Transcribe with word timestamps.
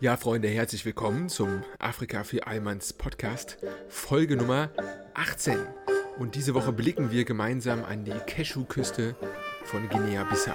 Ja, 0.00 0.16
Freunde, 0.16 0.48
herzlich 0.48 0.84
willkommen 0.84 1.28
zum 1.28 1.62
Afrika 1.78 2.24
für 2.24 2.46
Almans 2.46 2.92
Podcast, 2.92 3.58
Folge 3.88 4.36
Nummer 4.36 4.70
18. 5.14 5.56
Und 6.18 6.34
diese 6.34 6.54
Woche 6.54 6.72
blicken 6.72 7.10
wir 7.10 7.24
gemeinsam 7.24 7.84
an 7.84 8.04
die 8.04 8.10
Cashew-Küste 8.26 9.14
von 9.64 9.88
Guinea-Bissau. 9.88 10.54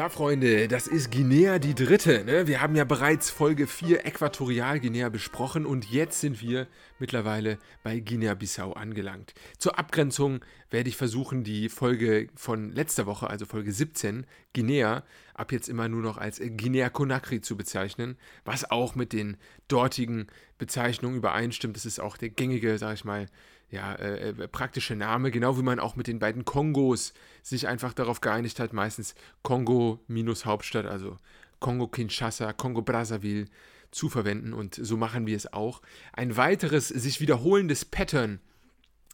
Ja, 0.00 0.08
Freunde, 0.08 0.66
das 0.66 0.86
ist 0.86 1.12
Guinea 1.12 1.58
die 1.58 1.74
dritte. 1.74 2.24
Ne? 2.24 2.46
Wir 2.46 2.62
haben 2.62 2.74
ja 2.74 2.84
bereits 2.84 3.28
Folge 3.28 3.66
4 3.66 4.06
Äquatorialguinea 4.06 5.10
besprochen 5.10 5.66
und 5.66 5.90
jetzt 5.90 6.22
sind 6.22 6.40
wir 6.40 6.68
mittlerweile 6.98 7.58
bei 7.82 8.00
Guinea-Bissau 8.00 8.72
angelangt. 8.72 9.34
Zur 9.58 9.78
Abgrenzung 9.78 10.42
werde 10.70 10.88
ich 10.88 10.96
versuchen, 10.96 11.44
die 11.44 11.68
Folge 11.68 12.28
von 12.34 12.72
letzter 12.72 13.04
Woche, 13.04 13.28
also 13.28 13.44
Folge 13.44 13.72
17, 13.72 14.24
Guinea, 14.54 15.04
ab 15.34 15.52
jetzt 15.52 15.68
immer 15.68 15.86
nur 15.86 16.00
noch 16.00 16.16
als 16.16 16.40
Guinea-Conakry 16.40 17.42
zu 17.42 17.58
bezeichnen, 17.58 18.16
was 18.46 18.70
auch 18.70 18.94
mit 18.94 19.12
den 19.12 19.36
dortigen 19.68 20.28
Bezeichnungen 20.56 21.18
übereinstimmt. 21.18 21.76
Das 21.76 21.84
ist 21.84 22.00
auch 22.00 22.16
der 22.16 22.30
gängige, 22.30 22.78
sag 22.78 22.94
ich 22.94 23.04
mal, 23.04 23.26
ja, 23.70 23.94
äh, 23.94 24.30
äh, 24.30 24.48
praktische 24.48 24.96
Name, 24.96 25.30
genau 25.30 25.56
wie 25.56 25.62
man 25.62 25.78
auch 25.78 25.96
mit 25.96 26.06
den 26.06 26.18
beiden 26.18 26.44
Kongos 26.44 27.12
sich 27.42 27.68
einfach 27.68 27.92
darauf 27.92 28.20
geeinigt 28.20 28.58
hat, 28.58 28.72
meistens 28.72 29.14
Kongo 29.42 30.00
minus 30.08 30.44
Hauptstadt, 30.44 30.86
also 30.86 31.16
Kongo-Kinshasa, 31.60 32.52
Kongo-Brazzaville 32.52 33.46
zu 33.90 34.08
verwenden 34.08 34.52
und 34.52 34.74
so 34.74 34.96
machen 34.96 35.26
wir 35.26 35.36
es 35.36 35.52
auch. 35.52 35.82
Ein 36.12 36.36
weiteres 36.36 36.88
sich 36.88 37.20
wiederholendes 37.20 37.84
Pattern 37.84 38.40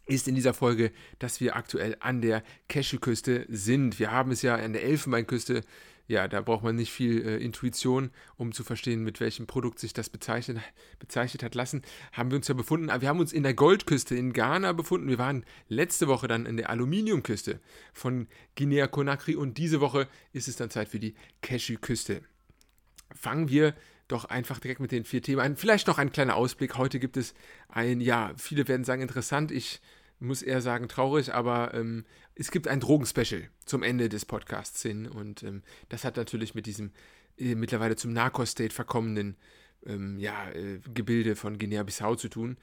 ist 0.06 0.28
in 0.28 0.34
dieser 0.34 0.54
Folge, 0.54 0.92
dass 1.18 1.40
wir 1.40 1.56
aktuell 1.56 1.96
an 2.00 2.20
der 2.20 2.42
Cashew-Küste 2.68 3.46
sind. 3.48 3.98
Wir 3.98 4.12
haben 4.12 4.30
es 4.30 4.42
ja 4.42 4.54
an 4.54 4.72
der 4.72 4.84
Elfenbeinküste 4.84 5.62
ja, 6.08 6.28
da 6.28 6.40
braucht 6.40 6.62
man 6.62 6.76
nicht 6.76 6.92
viel 6.92 7.26
äh, 7.26 7.36
Intuition, 7.38 8.10
um 8.36 8.52
zu 8.52 8.62
verstehen, 8.62 9.02
mit 9.02 9.20
welchem 9.20 9.46
Produkt 9.46 9.78
sich 9.78 9.92
das 9.92 10.08
bezeichnet, 10.08 10.58
bezeichnet 10.98 11.42
hat 11.42 11.54
lassen. 11.54 11.82
Haben 12.12 12.30
wir 12.30 12.36
uns 12.36 12.48
ja 12.48 12.54
befunden, 12.54 12.88
wir 12.88 13.08
haben 13.08 13.20
uns 13.20 13.32
in 13.32 13.42
der 13.42 13.54
Goldküste 13.54 14.14
in 14.14 14.32
Ghana 14.32 14.72
befunden. 14.72 15.08
Wir 15.08 15.18
waren 15.18 15.44
letzte 15.68 16.06
Woche 16.06 16.28
dann 16.28 16.46
in 16.46 16.56
der 16.56 16.70
Aluminiumküste 16.70 17.60
von 17.92 18.28
Guinea-Conakry 18.56 19.34
und 19.34 19.58
diese 19.58 19.80
Woche 19.80 20.08
ist 20.32 20.48
es 20.48 20.56
dann 20.56 20.70
Zeit 20.70 20.88
für 20.88 21.00
die 21.00 21.14
Cashew-Küste. 21.42 22.22
Fangen 23.14 23.48
wir 23.48 23.74
doch 24.08 24.26
einfach 24.26 24.60
direkt 24.60 24.80
mit 24.80 24.92
den 24.92 25.04
vier 25.04 25.22
Themen 25.22 25.40
an. 25.40 25.56
Vielleicht 25.56 25.88
noch 25.88 25.98
ein 25.98 26.12
kleiner 26.12 26.36
Ausblick. 26.36 26.76
Heute 26.76 27.00
gibt 27.00 27.16
es 27.16 27.34
ein, 27.68 28.00
ja, 28.00 28.32
viele 28.36 28.68
werden 28.68 28.84
sagen 28.84 29.02
interessant. 29.02 29.50
Ich 29.50 29.80
muss 30.18 30.42
eher 30.42 30.60
sagen 30.60 30.88
traurig, 30.88 31.34
aber 31.34 31.74
ähm, 31.74 32.04
es 32.34 32.50
gibt 32.50 32.68
ein 32.68 32.80
Drogenspecial 32.80 33.48
zum 33.64 33.82
Ende 33.82 34.08
des 34.08 34.24
Podcasts 34.24 34.82
hin 34.82 35.06
und 35.06 35.42
ähm, 35.42 35.62
das 35.88 36.04
hat 36.04 36.16
natürlich 36.16 36.54
mit 36.54 36.66
diesem 36.66 36.92
äh, 37.38 37.54
mittlerweile 37.54 37.96
zum 37.96 38.12
Narcos-State 38.12 38.74
verkommenen 38.74 39.36
ähm, 39.84 40.18
ja, 40.18 40.48
äh, 40.50 40.80
Gebilde 40.92 41.36
von 41.36 41.58
Guinea-Bissau 41.58 42.16
zu 42.16 42.28
tun. 42.28 42.56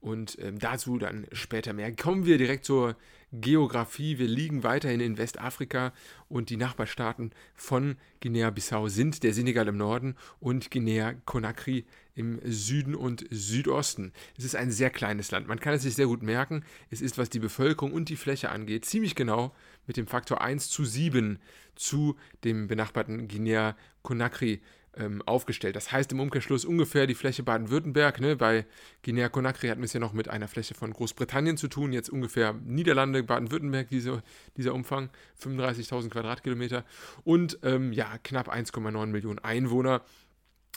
Und 0.00 0.38
ähm, 0.40 0.58
dazu 0.58 0.98
dann 0.98 1.26
später 1.32 1.72
mehr. 1.74 1.94
Kommen 1.94 2.24
wir 2.24 2.38
direkt 2.38 2.64
zur 2.64 2.96
Geografie. 3.32 4.18
Wir 4.18 4.26
liegen 4.26 4.64
weiterhin 4.64 5.00
in 5.00 5.18
Westafrika 5.18 5.92
und 6.28 6.50
die 6.50 6.56
Nachbarstaaten 6.56 7.32
von 7.54 7.96
Guinea-Bissau 8.20 8.88
sind 8.88 9.22
der 9.22 9.34
Senegal 9.34 9.68
im 9.68 9.76
Norden 9.76 10.16
und 10.40 10.70
Guinea-Conakry 10.70 11.84
im 12.14 12.40
Süden 12.44 12.94
und 12.94 13.24
Südosten. 13.30 14.12
Es 14.36 14.44
ist 14.44 14.56
ein 14.56 14.72
sehr 14.72 14.90
kleines 14.90 15.30
Land. 15.30 15.46
Man 15.46 15.60
kann 15.60 15.74
es 15.74 15.82
sich 15.82 15.94
sehr 15.94 16.06
gut 16.06 16.22
merken. 16.22 16.64
Es 16.90 17.00
ist, 17.00 17.18
was 17.18 17.30
die 17.30 17.38
Bevölkerung 17.38 17.92
und 17.92 18.08
die 18.08 18.16
Fläche 18.16 18.50
angeht, 18.50 18.84
ziemlich 18.84 19.14
genau 19.14 19.54
mit 19.86 19.96
dem 19.96 20.06
Faktor 20.06 20.40
1 20.40 20.68
zu 20.70 20.84
7 20.84 21.38
zu 21.76 22.16
dem 22.42 22.66
benachbarten 22.66 23.28
Guinea-Conakry 23.28 24.60
ähm, 24.96 25.22
aufgestellt. 25.22 25.76
Das 25.76 25.92
heißt 25.92 26.12
im 26.12 26.20
Umkehrschluss 26.20 26.64
ungefähr 26.64 27.06
die 27.06 27.14
Fläche 27.14 27.42
Baden-Württemberg. 27.42 28.20
Ne? 28.20 28.36
Bei 28.36 28.66
Guinea-Conakry 29.02 29.68
hatten 29.68 29.80
wir 29.80 29.86
es 29.86 29.92
ja 29.92 30.00
noch 30.00 30.12
mit 30.12 30.28
einer 30.28 30.48
Fläche 30.48 30.74
von 30.74 30.92
Großbritannien 30.92 31.56
zu 31.56 31.68
tun. 31.68 31.92
Jetzt 31.92 32.10
ungefähr 32.10 32.52
Niederlande, 32.52 33.22
Baden-Württemberg, 33.22 33.88
diese, 33.88 34.22
dieser 34.56 34.74
Umfang, 34.74 35.10
35.000 35.42 36.10
Quadratkilometer. 36.10 36.84
Und 37.24 37.58
ähm, 37.62 37.92
ja, 37.92 38.18
knapp 38.22 38.52
1,9 38.52 39.06
Millionen 39.06 39.38
Einwohner. 39.38 40.02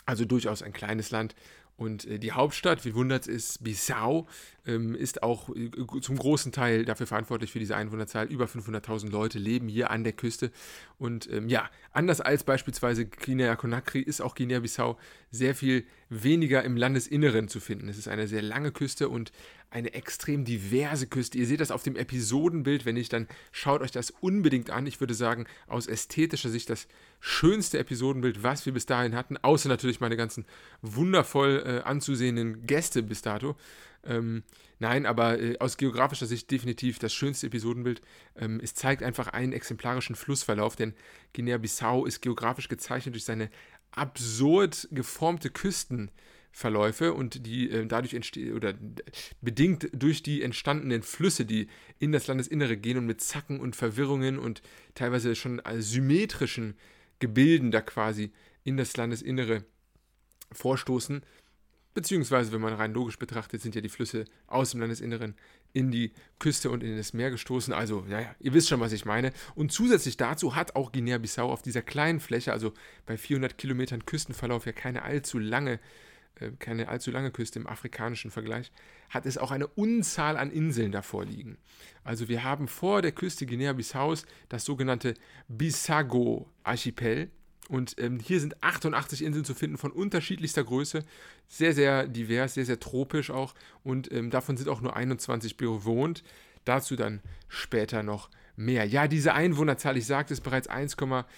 Also 0.06 0.24
durchaus 0.24 0.62
ein 0.62 0.72
kleines 0.72 1.10
Land. 1.10 1.34
Und 1.76 2.04
äh, 2.04 2.18
die 2.18 2.32
Hauptstadt, 2.32 2.84
wie 2.84 2.94
wundert 2.94 3.26
es, 3.26 3.34
ist 3.34 3.64
Bissau, 3.64 4.28
ähm, 4.66 4.94
ist 4.94 5.22
auch 5.22 5.48
äh, 5.50 5.70
zum 6.00 6.16
großen 6.16 6.52
Teil 6.52 6.84
dafür 6.84 7.06
verantwortlich 7.06 7.50
für 7.50 7.58
diese 7.58 7.76
Einwohnerzahl. 7.76 8.26
Über 8.26 8.44
500.000 8.44 9.10
Leute 9.10 9.38
leben 9.38 9.68
hier 9.68 9.90
an 9.90 10.04
der 10.04 10.12
Küste. 10.12 10.52
Und 10.98 11.28
ähm, 11.32 11.48
ja, 11.48 11.68
anders 11.92 12.20
als 12.20 12.44
beispielsweise 12.44 13.06
Guinea-Conakry 13.06 14.00
ist 14.00 14.20
auch 14.20 14.34
Guinea-Bissau 14.36 14.98
sehr 15.30 15.54
viel 15.54 15.84
weniger 16.08 16.62
im 16.62 16.76
Landesinneren 16.76 17.48
zu 17.48 17.58
finden. 17.58 17.88
Es 17.88 17.98
ist 17.98 18.08
eine 18.08 18.28
sehr 18.28 18.42
lange 18.42 18.70
Küste 18.70 19.08
und 19.08 19.32
eine 19.74 19.92
extrem 19.92 20.44
diverse 20.44 21.08
Küste. 21.08 21.36
Ihr 21.36 21.46
seht 21.46 21.60
das 21.60 21.72
auf 21.72 21.82
dem 21.82 21.96
Episodenbild, 21.96 22.86
wenn 22.86 22.94
nicht, 22.94 23.12
dann 23.12 23.26
schaut 23.50 23.82
euch 23.82 23.90
das 23.90 24.10
unbedingt 24.10 24.70
an. 24.70 24.86
Ich 24.86 25.00
würde 25.00 25.14
sagen, 25.14 25.46
aus 25.66 25.88
ästhetischer 25.88 26.48
Sicht 26.48 26.70
das 26.70 26.86
schönste 27.18 27.78
Episodenbild, 27.78 28.44
was 28.44 28.66
wir 28.66 28.72
bis 28.72 28.86
dahin 28.86 29.16
hatten, 29.16 29.36
außer 29.36 29.68
natürlich 29.68 29.98
meine 29.98 30.16
ganzen 30.16 30.44
wundervoll 30.80 31.64
äh, 31.66 31.88
anzusehenden 31.88 32.64
Gäste 32.66 33.02
bis 33.02 33.22
dato. 33.22 33.56
Ähm, 34.04 34.44
nein, 34.78 35.06
aber 35.06 35.40
äh, 35.40 35.58
aus 35.58 35.76
geografischer 35.76 36.26
Sicht 36.26 36.52
definitiv 36.52 37.00
das 37.00 37.12
schönste 37.12 37.48
Episodenbild. 37.48 38.00
Ähm, 38.36 38.60
es 38.62 38.74
zeigt 38.74 39.02
einfach 39.02 39.28
einen 39.28 39.52
exemplarischen 39.52 40.14
Flussverlauf, 40.14 40.76
denn 40.76 40.94
Guinea-Bissau 41.32 42.06
ist 42.06 42.22
geografisch 42.22 42.68
gezeichnet 42.68 43.16
durch 43.16 43.24
seine 43.24 43.50
absurd 43.90 44.86
geformte 44.92 45.50
Küsten. 45.50 46.12
Verläufe 46.56 47.12
und 47.14 47.46
die 47.46 47.68
äh, 47.68 47.84
dadurch 47.84 48.14
entstehen 48.14 48.54
oder 48.54 48.74
bedingt 49.40 49.88
durch 49.92 50.22
die 50.22 50.40
entstandenen 50.40 51.02
Flüsse, 51.02 51.44
die 51.44 51.66
in 51.98 52.12
das 52.12 52.28
Landesinnere 52.28 52.76
gehen 52.76 52.96
und 52.96 53.06
mit 53.06 53.20
Zacken 53.20 53.58
und 53.58 53.74
Verwirrungen 53.74 54.38
und 54.38 54.62
teilweise 54.94 55.34
schon 55.34 55.60
symmetrischen 55.78 56.76
Gebilden 57.18 57.72
da 57.72 57.80
quasi 57.80 58.30
in 58.62 58.76
das 58.76 58.96
Landesinnere 58.96 59.64
vorstoßen. 60.52 61.22
Beziehungsweise, 61.92 62.52
wenn 62.52 62.60
man 62.60 62.74
rein 62.74 62.94
logisch 62.94 63.18
betrachtet, 63.18 63.60
sind 63.60 63.74
ja 63.74 63.80
die 63.80 63.88
Flüsse 63.88 64.24
aus 64.46 64.70
dem 64.70 64.80
Landesinneren 64.80 65.34
in 65.72 65.90
die 65.90 66.12
Küste 66.38 66.70
und 66.70 66.84
in 66.84 66.96
das 66.96 67.14
Meer 67.14 67.32
gestoßen. 67.32 67.74
Also, 67.74 68.04
naja, 68.08 68.32
ihr 68.38 68.52
wisst 68.52 68.68
schon, 68.68 68.78
was 68.78 68.92
ich 68.92 69.04
meine. 69.04 69.32
Und 69.56 69.72
zusätzlich 69.72 70.16
dazu 70.16 70.54
hat 70.54 70.76
auch 70.76 70.92
Guinea-Bissau 70.92 71.50
auf 71.50 71.62
dieser 71.62 71.82
kleinen 71.82 72.20
Fläche, 72.20 72.52
also 72.52 72.74
bei 73.06 73.16
400 73.16 73.58
Kilometern 73.58 74.06
Küstenverlauf, 74.06 74.66
ja 74.66 74.72
keine 74.72 75.02
allzu 75.02 75.40
lange 75.40 75.80
keine 76.58 76.88
allzu 76.88 77.10
lange 77.10 77.30
Küste 77.30 77.58
im 77.58 77.66
afrikanischen 77.66 78.30
Vergleich, 78.30 78.72
hat 79.10 79.26
es 79.26 79.38
auch 79.38 79.50
eine 79.50 79.66
Unzahl 79.66 80.36
an 80.36 80.50
Inseln 80.50 80.92
davor 80.92 81.24
liegen. 81.24 81.58
Also 82.02 82.28
wir 82.28 82.44
haben 82.44 82.68
vor 82.68 83.02
der 83.02 83.12
Küste 83.12 83.46
Guinea-Bissaus 83.46 84.26
das 84.48 84.64
sogenannte 84.64 85.14
Bissago-Archipel. 85.48 87.30
Und 87.68 87.94
ähm, 87.98 88.18
hier 88.18 88.40
sind 88.40 88.62
88 88.62 89.22
Inseln 89.22 89.44
zu 89.44 89.54
finden 89.54 89.78
von 89.78 89.90
unterschiedlichster 89.90 90.64
Größe, 90.64 91.02
sehr, 91.48 91.72
sehr 91.72 92.06
divers, 92.06 92.54
sehr, 92.54 92.66
sehr 92.66 92.78
tropisch 92.78 93.30
auch. 93.30 93.54
Und 93.82 94.12
ähm, 94.12 94.30
davon 94.30 94.56
sind 94.58 94.68
auch 94.68 94.82
nur 94.82 94.96
21 94.96 95.56
bewohnt. 95.56 96.22
Dazu 96.66 96.96
dann 96.96 97.20
später 97.48 98.02
noch 98.02 98.28
mehr. 98.56 98.84
Ja, 98.84 99.08
diese 99.08 99.34
Einwohnerzahl, 99.34 99.96
ich 99.96 100.06
sagte 100.06 100.34
es 100.34 100.40
bereits, 100.40 100.68
1, 100.68 100.96
knapp 100.96 101.28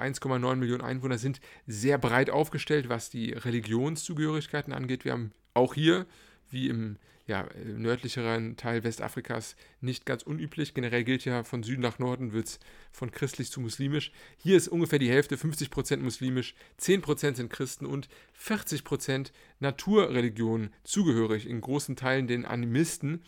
1,9 0.00 0.56
Millionen 0.56 0.82
Einwohner 0.82 1.18
sind 1.18 1.40
sehr 1.66 1.98
breit 1.98 2.30
aufgestellt, 2.30 2.88
was 2.88 3.10
die 3.10 3.32
Religionszugehörigkeiten 3.32 4.72
angeht. 4.72 5.04
Wir 5.04 5.12
haben 5.12 5.32
auch 5.54 5.74
hier, 5.74 6.06
wie 6.50 6.68
im 6.68 6.98
ja, 7.26 7.48
nördlicheren 7.64 8.56
Teil 8.56 8.84
Westafrikas, 8.84 9.56
nicht 9.80 10.06
ganz 10.06 10.22
unüblich. 10.22 10.74
Generell 10.74 11.02
gilt 11.02 11.24
ja, 11.24 11.42
von 11.42 11.64
Süden 11.64 11.82
nach 11.82 11.98
Norden 11.98 12.32
wird 12.32 12.46
es 12.46 12.60
von 12.92 13.10
christlich 13.10 13.50
zu 13.50 13.60
muslimisch. 13.60 14.12
Hier 14.38 14.56
ist 14.56 14.68
ungefähr 14.68 15.00
die 15.00 15.10
Hälfte, 15.10 15.34
50% 15.34 15.98
muslimisch, 15.98 16.54
10% 16.80 17.34
sind 17.34 17.50
Christen 17.50 17.86
und 17.86 18.08
40% 18.40 19.32
Naturreligionen 19.58 20.72
zugehörig, 20.84 21.48
in 21.48 21.60
großen 21.60 21.96
Teilen 21.96 22.28
den 22.28 22.44
Animisten. 22.44 23.22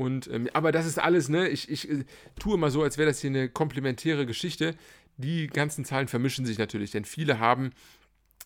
Und, 0.00 0.30
ähm, 0.32 0.48
aber 0.54 0.72
das 0.72 0.86
ist 0.86 0.98
alles, 0.98 1.28
ne? 1.28 1.48
Ich, 1.48 1.70
ich 1.70 1.90
äh, 1.90 2.04
tue 2.38 2.54
immer 2.54 2.70
so, 2.70 2.82
als 2.82 2.96
wäre 2.96 3.10
das 3.10 3.20
hier 3.20 3.28
eine 3.28 3.50
komplementäre 3.50 4.24
Geschichte. 4.24 4.74
Die 5.18 5.46
ganzen 5.46 5.84
Zahlen 5.84 6.08
vermischen 6.08 6.46
sich 6.46 6.56
natürlich, 6.56 6.90
denn 6.90 7.04
viele 7.04 7.38
haben 7.38 7.72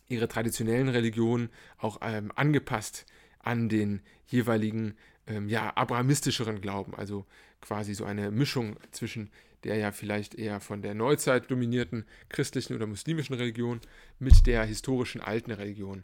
ihre 0.09 0.27
traditionellen 0.27 0.89
Religionen 0.89 1.51
auch 1.79 2.01
ähm, 2.03 2.33
angepasst 2.35 3.07
an 3.39 3.69
den 3.69 4.03
jeweiligen, 4.27 4.97
ähm, 5.29 5.49
ja, 5.49 5.77
abrahamistischeren 5.77 6.61
Glauben. 6.61 6.93
Also 6.97 7.25
quasi 7.61 7.95
so 7.95 8.05
eine 8.05 8.33
Mischung 8.33 8.77
zwischen 8.91 9.31
der 9.63 9.77
ja 9.77 9.93
vielleicht 9.93 10.35
eher 10.35 10.59
von 10.59 10.83
der 10.83 10.95
Neuzeit 10.95 11.53
dominierten 11.53 12.05
christlichen 12.31 12.75
oder 12.75 12.89
muslimischen 12.89 13.37
Religion, 13.37 13.81
mit 14.19 14.49
der 14.49 14.65
historischen 14.65 15.21
alten 15.21 15.53
Religion 15.53 16.03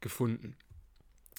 gefunden. 0.00 0.54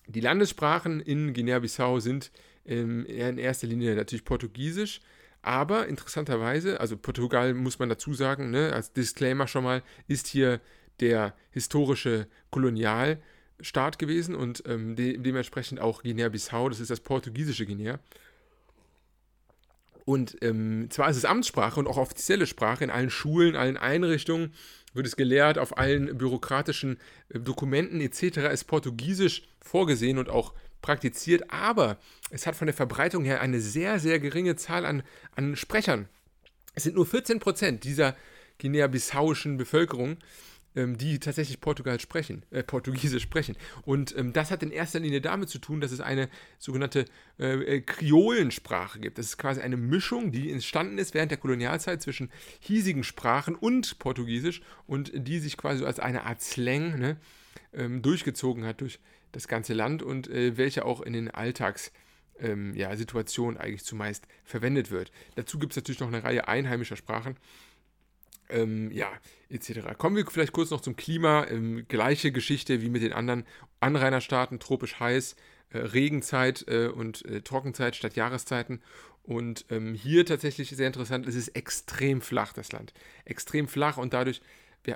Die 0.08 0.20
Landessprachen 0.20 1.00
in 1.00 1.34
Guinea-Bissau 1.34 2.02
sind 2.02 2.30
ähm, 2.66 3.06
in 3.06 3.38
erster 3.38 3.68
Linie 3.68 3.96
natürlich 3.96 4.26
Portugiesisch, 4.26 5.02
aber 5.42 5.88
interessanterweise, 5.88 6.80
also 6.80 6.96
Portugal 6.96 7.54
muss 7.54 7.78
man 7.78 7.90
dazu 7.90 8.14
sagen, 8.14 8.50
ne, 8.52 8.72
als 8.74 8.94
Disclaimer 8.94 9.48
schon 9.48 9.66
mal, 9.66 9.84
ist 10.08 10.28
hier 10.28 10.62
der 11.00 11.36
historische 11.52 12.28
Kolonialstaat 12.50 14.00
gewesen 14.00 14.36
und 14.36 14.64
ähm, 14.68 14.96
de 14.96 15.18
dementsprechend 15.18 15.82
auch 15.82 16.04
Guinea-Bissau, 16.04 16.70
das 16.70 16.80
ist 16.80 16.92
das 16.92 17.02
portugiesische 17.02 17.66
Guinea. 17.66 18.00
Und 20.06 20.38
ähm, 20.42 20.88
zwar 20.90 21.10
ist 21.10 21.18
es 21.18 21.26
Amtssprache 21.26 21.80
und 21.80 21.88
auch 21.88 21.98
offizielle 21.98 22.46
Sprache 22.46 22.84
in 22.84 22.90
allen 22.90 23.10
Schulen, 23.10 23.56
allen 23.56 23.78
Einrichtungen, 23.78 24.54
wird 24.94 25.08
es 25.08 25.16
gelehrt, 25.16 25.58
auf 25.58 25.78
allen 25.78 26.18
bürokratischen 26.18 26.98
äh, 27.30 27.40
Dokumenten 27.40 28.02
etc. 28.02 28.38
ist 28.52 28.66
Portugiesisch 28.66 29.44
vorgesehen 29.60 30.18
und 30.18 30.30
auch 30.30 30.54
praktiziert, 30.84 31.50
aber 31.50 31.98
es 32.30 32.46
hat 32.46 32.56
von 32.56 32.68
der 32.68 32.76
Verbreitung 32.76 33.24
her 33.24 33.42
eine 33.42 33.60
sehr, 33.60 34.00
sehr 34.00 34.20
geringe 34.20 34.56
Zahl 34.56 34.86
an, 34.86 35.02
an 35.36 35.56
Sprechern. 35.56 36.08
Es 36.76 36.84
sind 36.84 36.96
nur 36.96 37.08
14 37.08 37.40
Prozent 37.40 37.84
dieser 37.84 38.16
guinea-bissauischen 38.60 39.58
Bevölkerung, 39.58 40.18
ähm, 40.76 40.98
die 40.98 41.20
tatsächlich 41.20 41.62
Portugal 41.62 42.00
sprechen, 42.00 42.44
äh, 42.52 42.64
Portugiesisch 42.64 43.24
sprechen. 43.24 43.56
Und 43.84 44.16
ähm, 44.18 44.34
das 44.34 44.52
hat 44.52 44.64
in 44.64 44.72
erster 44.72 45.00
Linie 45.00 45.22
damit 45.22 45.50
zu 45.50 45.60
tun, 45.60 45.82
dass 45.82 45.92
es 45.92 46.02
eine 46.02 46.30
sogenannte 46.60 47.06
äh, 47.40 47.78
äh, 47.78 47.82
Kriolensprache 47.82 49.00
gibt. 49.00 49.18
Das 49.18 49.28
ist 49.28 49.38
quasi 49.38 49.62
eine 49.62 49.78
Mischung, 49.78 50.32
die 50.32 50.52
entstanden 50.52 50.98
ist 50.98 51.14
während 51.14 51.32
der 51.32 51.38
Kolonialzeit 51.38 52.02
zwischen 52.02 52.32
hiesigen 52.60 53.04
Sprachen 53.04 53.56
und 53.56 54.00
Portugiesisch 54.00 54.62
und 54.88 55.12
die 55.16 55.40
sich 55.40 55.58
quasi 55.58 55.86
als 55.86 56.00
eine 56.00 56.24
Art 56.24 56.42
Slang 56.42 57.00
ne, 57.00 57.18
ähm, 57.74 58.02
durchgezogen 58.02 58.66
hat 58.66 58.82
durch 58.82 59.00
das 59.34 59.50
ganze 59.50 59.74
Land 59.74 60.02
und 60.02 60.30
äh, 60.30 60.58
welche 60.58 60.86
auch 60.86 61.02
in 61.02 61.12
den 61.14 61.30
Alltags 61.30 61.92
ähm, 62.40 62.74
ja, 62.76 62.90
eigentlich 62.90 63.84
zumeist 63.84 64.28
verwendet 64.44 64.90
wird. 64.90 65.12
Dazu 65.36 65.60
gibt 65.60 65.74
es 65.74 65.78
natürlich 65.78 66.00
noch 66.00 66.08
eine 66.08 66.24
Reihe 66.24 66.48
einheimischer 66.48 66.96
Sprachen, 66.96 67.38
ähm, 68.50 68.92
ja, 68.92 69.12
etc. 69.50 69.98
Kommen 69.98 70.16
wir 70.16 70.26
vielleicht 70.26 70.54
kurz 70.54 70.70
noch 70.70 70.82
zum 70.82 70.96
Klima. 70.96 71.46
Ähm, 71.48 71.86
gleiche 71.88 72.32
Geschichte 72.32 72.82
wie 72.82 72.90
mit 72.90 73.02
den 73.02 73.14
anderen 73.14 73.46
Anrainerstaaten, 73.80 74.60
tropisch 74.60 75.00
heiß, 75.00 75.36
äh, 75.70 75.78
Regenzeit 75.80 76.66
äh, 76.68 76.88
und 76.88 77.26
äh, 77.26 77.42
Trockenzeit 77.42 77.96
statt 77.96 78.16
Jahreszeiten. 78.16 78.82
Und 79.24 79.66
ähm, 79.70 79.94
hier 79.94 80.26
tatsächlich 80.26 80.70
sehr 80.70 80.88
interessant, 80.88 81.28
es 81.28 81.36
ist 81.36 81.50
extrem 81.50 82.22
flach, 82.22 82.52
das 82.52 82.72
Land. 82.74 82.94
Extrem 83.24 83.68
flach 83.68 83.98
und 83.98 84.14
dadurch, 84.14 84.42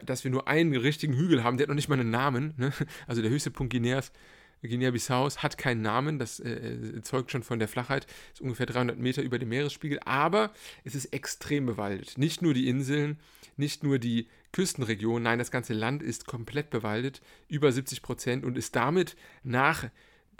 dass 0.04 0.24
wir 0.24 0.31
nur 0.31 0.48
einen 0.48 0.75
richtigen 0.75 1.13
Hügel 1.13 1.44
haben, 1.44 1.57
der 1.57 1.63
hat 1.63 1.69
noch 1.69 1.75
nicht 1.75 1.89
mal 1.89 2.00
einen 2.00 2.10
Namen. 2.10 2.54
Ne? 2.57 2.72
Also 3.07 3.22
der 3.22 3.31
höchste 3.31 3.51
Punkt 3.51 3.74
Guineas 3.74 4.12
Guinea-Bissaus 4.63 5.44
hat 5.44 5.57
keinen 5.57 5.81
Namen, 5.81 6.19
das 6.19 6.39
äh, 6.39 6.50
äh, 6.50 7.01
zeugt 7.01 7.31
schon 7.31 7.44
von 7.44 7.60
der 7.60 7.68
Flachheit, 7.68 8.07
ist 8.34 8.42
ungefähr 8.42 8.66
300 8.66 8.98
Meter 8.98 9.22
über 9.22 9.39
dem 9.39 9.50
Meeresspiegel, 9.50 10.00
aber 10.06 10.51
es 10.84 10.95
ist 10.95 11.13
extrem 11.13 11.66
bewaldet. 11.66 12.18
Nicht 12.18 12.42
nur 12.42 12.54
die 12.54 12.68
Inseln, 12.68 13.19
nicht 13.56 13.84
nur 13.84 14.00
die 14.00 14.28
Küstenregion, 14.51 15.22
nein, 15.24 15.39
das 15.39 15.51
ganze 15.51 15.74
Land 15.74 16.01
ist 16.01 16.25
komplett 16.25 16.69
bewaldet, 16.69 17.22
über 17.48 17.72
70 17.72 18.01
Prozent 18.01 18.45
und 18.45 18.57
ist 18.57 18.75
damit 18.75 19.16
nach 19.44 19.89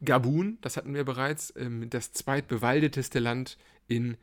Gabun, 0.04 0.58
das 0.62 0.78
hatten 0.78 0.94
wir 0.94 1.04
bereits, 1.04 1.54
ähm, 1.58 1.90
das 1.90 2.14
zweitbewaldeteste 2.14 3.20
Land 3.20 3.58
in 3.88 4.18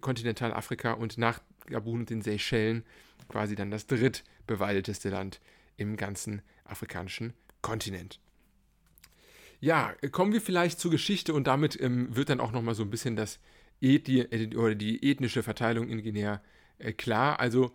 Kontinentalafrika 0.00 0.92
und 0.92 1.18
nach 1.18 1.40
Gabun 1.66 2.00
und 2.00 2.10
den 2.10 2.22
Seychellen 2.22 2.84
quasi 3.28 3.54
dann 3.54 3.70
das 3.70 3.86
drittbewaldeteste 3.86 5.10
Land 5.10 5.40
im 5.76 5.96
ganzen 5.96 6.42
afrikanischen 6.64 7.34
Kontinent. 7.62 8.20
Ja, 9.60 9.94
kommen 10.12 10.32
wir 10.32 10.40
vielleicht 10.40 10.78
zur 10.78 10.90
Geschichte 10.90 11.34
und 11.34 11.46
damit 11.46 11.80
ähm, 11.80 12.14
wird 12.14 12.30
dann 12.30 12.40
auch 12.40 12.52
nochmal 12.52 12.74
so 12.74 12.84
ein 12.84 12.90
bisschen 12.90 13.16
das 13.16 13.40
Ethni 13.80 14.20
äh, 14.20 14.56
oder 14.56 14.74
die 14.74 15.10
ethnische 15.10 15.42
Verteilung 15.42 15.88
in 15.88 16.02
Guinea 16.02 16.40
äh, 16.78 16.92
klar. 16.92 17.40
Also 17.40 17.72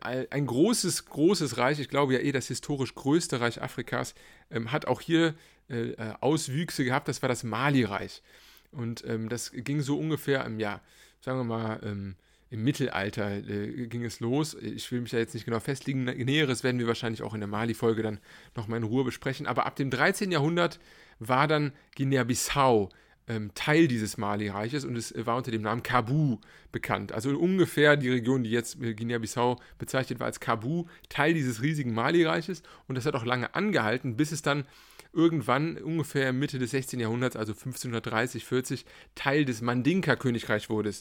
ein 0.00 0.46
großes, 0.46 1.06
großes 1.06 1.58
Reich, 1.58 1.80
ich 1.80 1.88
glaube 1.88 2.14
ja 2.14 2.20
eh 2.20 2.30
das 2.30 2.46
historisch 2.46 2.94
größte 2.94 3.40
Reich 3.40 3.60
Afrikas, 3.60 4.14
ähm, 4.50 4.70
hat 4.70 4.86
auch 4.86 5.00
hier 5.00 5.34
äh, 5.68 5.90
äh, 5.90 6.14
Auswüchse 6.20 6.84
gehabt, 6.84 7.08
das 7.08 7.22
war 7.22 7.28
das 7.28 7.42
Mali-Reich. 7.42 8.22
Und 8.70 9.04
ähm, 9.06 9.28
das 9.28 9.50
ging 9.52 9.80
so 9.80 9.98
ungefähr 9.98 10.44
im 10.44 10.60
Jahr, 10.60 10.80
sagen 11.24 11.38
wir 11.38 11.44
mal, 11.44 11.80
ähm, 11.82 12.16
im 12.50 12.62
Mittelalter 12.62 13.30
äh, 13.30 13.86
ging 13.86 14.04
es 14.04 14.20
los. 14.20 14.54
Ich 14.54 14.92
will 14.92 15.00
mich 15.00 15.10
da 15.10 15.16
jetzt 15.16 15.34
nicht 15.34 15.46
genau 15.46 15.58
festlegen. 15.58 16.04
Näheres 16.04 16.62
werden 16.62 16.78
wir 16.78 16.86
wahrscheinlich 16.86 17.22
auch 17.22 17.34
in 17.34 17.40
der 17.40 17.48
Mali-Folge 17.48 18.02
dann 18.02 18.20
nochmal 18.54 18.78
in 18.78 18.84
Ruhe 18.84 19.04
besprechen. 19.04 19.46
Aber 19.46 19.66
ab 19.66 19.74
dem 19.76 19.90
13. 19.90 20.30
Jahrhundert 20.30 20.78
war 21.18 21.48
dann 21.48 21.72
Guinea-Bissau 21.96 22.90
ähm, 23.26 23.50
Teil 23.54 23.88
dieses 23.88 24.18
Mali-Reiches 24.18 24.84
und 24.84 24.96
es 24.96 25.14
war 25.16 25.36
unter 25.36 25.50
dem 25.50 25.62
Namen 25.62 25.82
Kabu 25.82 26.38
bekannt. 26.70 27.12
Also 27.12 27.30
ungefähr 27.30 27.96
die 27.96 28.10
Region, 28.10 28.44
die 28.44 28.50
jetzt 28.50 28.80
äh, 28.82 28.94
Guinea-Bissau 28.94 29.58
bezeichnet 29.78 30.20
war 30.20 30.26
als 30.26 30.40
Kabu, 30.40 30.84
Teil 31.08 31.32
dieses 31.32 31.62
riesigen 31.62 31.94
Mali-Reiches. 31.94 32.62
Und 32.86 32.96
das 32.96 33.06
hat 33.06 33.14
auch 33.14 33.24
lange 33.24 33.54
angehalten, 33.54 34.16
bis 34.16 34.30
es 34.30 34.42
dann 34.42 34.66
irgendwann 35.14 35.78
ungefähr 35.78 36.32
Mitte 36.32 36.58
des 36.58 36.72
16. 36.72 37.00
Jahrhunderts, 37.00 37.36
also 37.36 37.52
1530, 37.52 38.44
40, 38.44 38.84
Teil 39.14 39.44
des 39.44 39.62
Mandinka-Königreichs 39.62 40.68
wurde. 40.68 40.92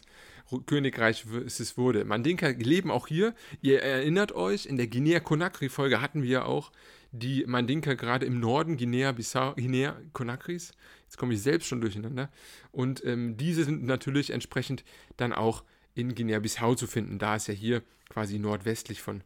Königreich 0.65 1.25
es 1.45 1.77
wurde. 1.77 2.06
Mandinka 2.06 2.48
leben 2.50 2.92
auch 2.92 3.07
hier. 3.07 3.33
Ihr 3.62 3.81
erinnert 3.81 4.33
euch, 4.33 4.65
in 4.65 4.77
der 4.77 4.88
Guinea-Conakry-Folge 4.88 6.01
hatten 6.01 6.24
wir 6.24 6.30
ja 6.30 6.45
auch 6.45 6.71
die 7.12 7.45
Mandinka 7.45 7.94
gerade 7.94 8.25
im 8.25 8.39
Norden 8.39 8.77
Guinea-Bissau, 8.77 9.54
Guinea-Conakries. 9.56 10.71
Jetzt 11.04 11.18
komme 11.18 11.33
ich 11.33 11.42
selbst 11.42 11.68
schon 11.68 11.81
durcheinander. 11.81 12.30
Und 12.71 13.04
ähm, 13.06 13.38
diese 13.38 13.63
sind 13.63 13.83
natürlich 13.83 14.31
entsprechend 14.31 14.83
dann 15.18 15.31
auch 15.31 15.63
in 15.95 16.16
Guinea-Bissau 16.16 16.75
zu 16.75 16.88
finden, 16.88 17.19
da 17.19 17.36
es 17.36 17.48
ja 17.48 17.54
hier 17.54 17.83
quasi 18.09 18.39
nordwestlich 18.39 19.01
von 19.01 19.21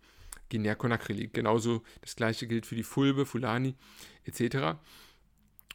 Guinea-Conakry. 0.50 1.30
Genauso 1.32 1.84
das 2.02 2.16
gleiche 2.16 2.48
gilt 2.48 2.66
für 2.66 2.76
die 2.76 2.84
Fulbe, 2.84 3.26
Fulani 3.26 3.76
etc. 4.26 4.78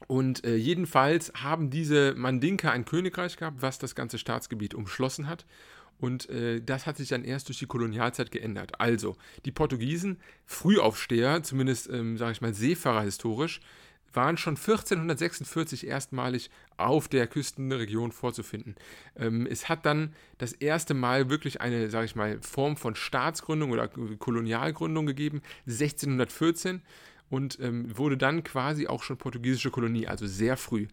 Und 0.08 0.44
äh, 0.44 0.56
jedenfalls 0.56 1.32
haben 1.34 1.70
diese 1.70 2.14
Mandinka 2.14 2.70
ein 2.70 2.84
Königreich 2.84 3.36
gehabt, 3.36 3.62
was 3.62 3.78
das 3.78 3.94
ganze 3.94 4.18
Staatsgebiet 4.18 4.74
umschlossen 4.74 5.28
hat. 5.28 5.46
Und 5.98 6.28
äh, 6.30 6.60
das 6.60 6.86
hat 6.86 6.96
sich 6.96 7.10
dann 7.10 7.22
erst 7.22 7.48
durch 7.48 7.60
die 7.60 7.66
Kolonialzeit 7.66 8.32
geändert. 8.32 8.80
Also, 8.80 9.16
die 9.44 9.52
Portugiesen, 9.52 10.18
Frühaufsteher, 10.46 11.44
zumindest, 11.44 11.88
ähm, 11.90 12.18
sage 12.18 12.32
ich 12.32 12.40
mal, 12.40 12.54
Seefahrer 12.54 13.02
historisch, 13.02 13.60
waren 14.14 14.36
schon 14.36 14.56
1446 14.56 15.86
erstmalig 15.86 16.50
auf 16.76 17.08
der 17.08 17.26
Küstenregion 17.26 18.12
vorzufinden. 18.12 18.74
Ähm, 19.16 19.46
es 19.46 19.68
hat 19.68 19.86
dann 19.86 20.14
das 20.38 20.52
erste 20.52 20.94
Mal 20.94 21.30
wirklich 21.30 21.60
eine, 21.60 21.90
sage 21.90 22.06
ich 22.06 22.16
mal, 22.16 22.38
Form 22.40 22.76
von 22.76 22.94
Staatsgründung 22.94 23.70
oder 23.70 23.88
Kolonialgründung 23.88 25.06
gegeben, 25.06 25.42
1614 25.66 26.82
und 27.30 27.58
ähm, 27.60 27.96
wurde 27.96 28.18
dann 28.18 28.44
quasi 28.44 28.86
auch 28.86 29.02
schon 29.02 29.16
portugiesische 29.16 29.70
Kolonie, 29.70 30.06
also 30.06 30.26
sehr 30.26 30.56
früh. 30.56 30.86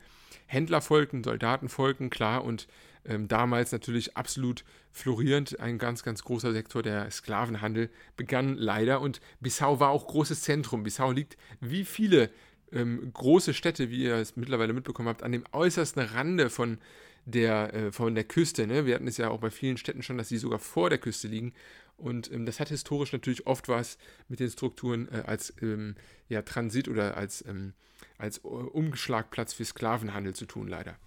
Händlervolken, 0.48 1.24
Soldatenvolken, 1.24 2.10
klar, 2.10 2.44
und 2.44 2.68
ähm, 3.06 3.28
damals 3.28 3.72
natürlich 3.72 4.18
absolut 4.18 4.64
florierend, 4.92 5.60
ein 5.60 5.78
ganz, 5.78 6.04
ganz 6.04 6.24
großer 6.24 6.52
Sektor 6.54 6.84
der 6.84 7.10
Sklavenhandel 7.12 7.90
begann 8.18 8.56
leider 8.56 9.02
und 9.02 9.22
Bissau 9.40 9.80
war 9.80 9.90
auch 9.90 10.08
großes 10.08 10.42
Zentrum. 10.42 10.84
Bissau 10.84 11.12
liegt 11.12 11.38
wie 11.60 11.86
viele 11.86 12.30
ähm, 12.72 13.12
große 13.14 13.54
Städte, 13.54 13.90
wie 13.90 14.04
ihr 14.04 14.16
es 14.16 14.36
mittlerweile 14.36 14.74
mitbekommen 14.74 15.10
habt, 15.10 15.24
an 15.24 15.32
dem 15.32 15.44
äußersten 15.52 16.02
Rande 16.02 16.50
von 16.50 16.80
der, 17.26 17.74
äh, 17.74 17.92
von 17.92 18.16
der 18.16 18.24
Küste. 18.24 18.68
Ne? 18.68 18.86
Wir 18.86 18.96
hatten 18.96 19.08
es 19.08 19.18
ja 19.18 19.30
auch 19.30 19.40
bei 19.40 19.50
vielen 19.50 19.78
Städten 19.78 20.04
schon, 20.04 20.18
dass 20.18 20.30
sie 20.30 20.38
sogar 20.38 20.60
vor 20.60 20.90
der 20.90 21.00
Küste 21.00 21.28
liegen. 21.28 21.54
Und 21.98 22.32
ähm, 22.32 22.46
das 22.46 22.60
hat 22.60 22.70
historisch 22.70 23.12
natürlich 23.12 23.46
oft 23.46 23.68
was 23.68 23.98
mit 24.28 24.40
den 24.40 24.50
Strukturen 24.50 25.10
äh, 25.12 25.24
als 25.26 25.54
ähm, 25.62 25.96
ja, 26.30 26.42
Transit 26.42 26.88
oder 26.88 27.18
als, 27.18 27.44
ähm, 27.48 27.74
als 28.18 28.40
Umschlagplatz 28.40 29.54
für 29.54 29.66
Sklavenhandel 29.66 30.34
zu 30.34 30.46
tun, 30.46 30.68
leider. 30.68 30.98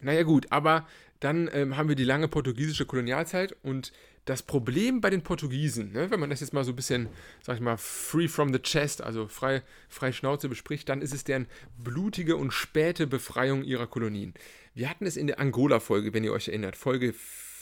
Naja 0.00 0.24
gut, 0.24 0.50
aber 0.50 0.86
dann 1.20 1.48
ähm, 1.52 1.76
haben 1.76 1.88
wir 1.88 1.94
die 1.94 2.04
lange 2.04 2.26
portugiesische 2.26 2.86
Kolonialzeit 2.86 3.54
und 3.62 3.92
das 4.24 4.42
Problem 4.42 5.00
bei 5.00 5.10
den 5.10 5.22
Portugiesen, 5.22 5.92
ne, 5.92 6.10
wenn 6.10 6.20
man 6.20 6.30
das 6.30 6.40
jetzt 6.40 6.52
mal 6.52 6.62
so 6.62 6.72
ein 6.72 6.76
bisschen, 6.76 7.08
sag 7.42 7.56
ich 7.56 7.60
mal, 7.60 7.76
free 7.76 8.28
from 8.28 8.52
the 8.52 8.60
chest, 8.60 9.02
also 9.02 9.26
frei, 9.26 9.62
frei 9.88 10.12
Schnauze 10.12 10.48
bespricht, 10.48 10.88
dann 10.88 11.02
ist 11.02 11.12
es 11.12 11.24
deren 11.24 11.46
blutige 11.78 12.36
und 12.36 12.52
späte 12.52 13.06
Befreiung 13.08 13.64
ihrer 13.64 13.88
Kolonien. 13.88 14.34
Wir 14.74 14.88
hatten 14.88 15.06
es 15.06 15.16
in 15.16 15.26
der 15.26 15.40
Angola-Folge, 15.40 16.14
wenn 16.14 16.22
ihr 16.22 16.32
euch 16.32 16.48
erinnert, 16.48 16.76
Folge 16.76 17.14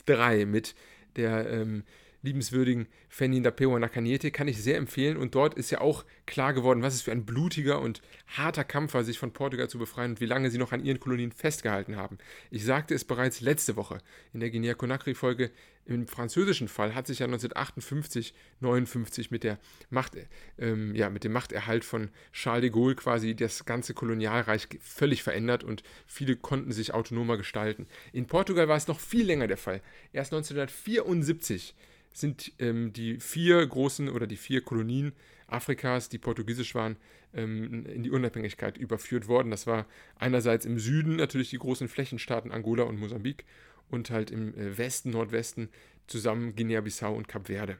3 0.05 0.45
mit 0.45 0.75
der, 1.15 1.49
ähm, 1.49 1.83
liebenswürdigen 2.23 2.87
Fenin 3.09 3.43
Dapeo 3.43 3.77
Nakaniete, 3.77 4.31
kann 4.31 4.47
ich 4.47 4.61
sehr 4.61 4.77
empfehlen. 4.77 5.17
Und 5.17 5.35
dort 5.35 5.55
ist 5.55 5.71
ja 5.71 5.81
auch 5.81 6.05
klar 6.25 6.53
geworden, 6.53 6.81
was 6.81 6.93
es 6.93 7.01
für 7.01 7.11
ein 7.11 7.25
blutiger 7.25 7.79
und 7.79 8.01
harter 8.27 8.63
Kampf 8.63 8.93
war, 8.93 9.03
sich 9.03 9.19
von 9.19 9.33
Portugal 9.33 9.69
zu 9.69 9.79
befreien 9.79 10.11
und 10.11 10.21
wie 10.21 10.25
lange 10.25 10.51
sie 10.51 10.57
noch 10.57 10.71
an 10.71 10.83
ihren 10.83 10.99
Kolonien 10.99 11.31
festgehalten 11.31 11.95
haben. 11.95 12.17
Ich 12.49 12.63
sagte 12.63 12.93
es 12.93 13.05
bereits 13.05 13.41
letzte 13.41 13.75
Woche 13.75 13.99
in 14.33 14.39
der 14.39 14.49
Guinea-Conakry-Folge. 14.49 15.51
Im 15.85 16.07
französischen 16.07 16.67
Fall 16.67 16.93
hat 16.93 17.07
sich 17.07 17.19
ja 17.19 17.25
1958, 17.25 18.35
59 18.59 19.31
mit, 19.31 19.43
der 19.43 19.57
Macht, 19.89 20.15
ähm, 20.59 20.93
ja, 20.93 21.09
mit 21.09 21.23
dem 21.23 21.31
Machterhalt 21.31 21.83
von 21.83 22.11
Charles 22.31 22.61
de 22.61 22.69
Gaulle 22.69 22.95
quasi 22.95 23.35
das 23.35 23.65
ganze 23.65 23.95
Kolonialreich 23.95 24.67
völlig 24.79 25.23
verändert 25.23 25.63
und 25.63 25.81
viele 26.05 26.35
konnten 26.35 26.71
sich 26.71 26.93
autonomer 26.93 27.35
gestalten. 27.37 27.87
In 28.13 28.27
Portugal 28.27 28.67
war 28.67 28.77
es 28.77 28.87
noch 28.87 28.99
viel 28.99 29.25
länger 29.25 29.47
der 29.47 29.57
Fall. 29.57 29.81
Erst 30.13 30.33
1974 30.33 31.75
sind 32.13 32.51
ähm, 32.59 32.93
die 32.93 33.19
vier 33.19 33.65
großen 33.65 34.09
oder 34.09 34.27
die 34.27 34.37
vier 34.37 34.61
Kolonien 34.61 35.13
Afrikas, 35.47 36.09
die 36.09 36.17
portugiesisch 36.17 36.75
waren, 36.75 36.97
ähm, 37.33 37.85
in 37.85 38.03
die 38.03 38.11
Unabhängigkeit 38.11 38.77
überführt 38.77 39.27
worden. 39.27 39.51
Das 39.51 39.67
war 39.67 39.85
einerseits 40.17 40.65
im 40.65 40.79
Süden 40.79 41.15
natürlich 41.15 41.49
die 41.49 41.57
großen 41.57 41.87
Flächenstaaten 41.87 42.51
Angola 42.51 42.83
und 42.83 42.99
Mosambik 42.99 43.45
und 43.89 44.09
halt 44.09 44.31
im 44.31 44.55
äh, 44.55 44.77
Westen, 44.77 45.11
Nordwesten 45.11 45.69
zusammen 46.07 46.55
Guinea-Bissau 46.55 47.13
und 47.13 47.27
Kap 47.27 47.47
Verde. 47.47 47.77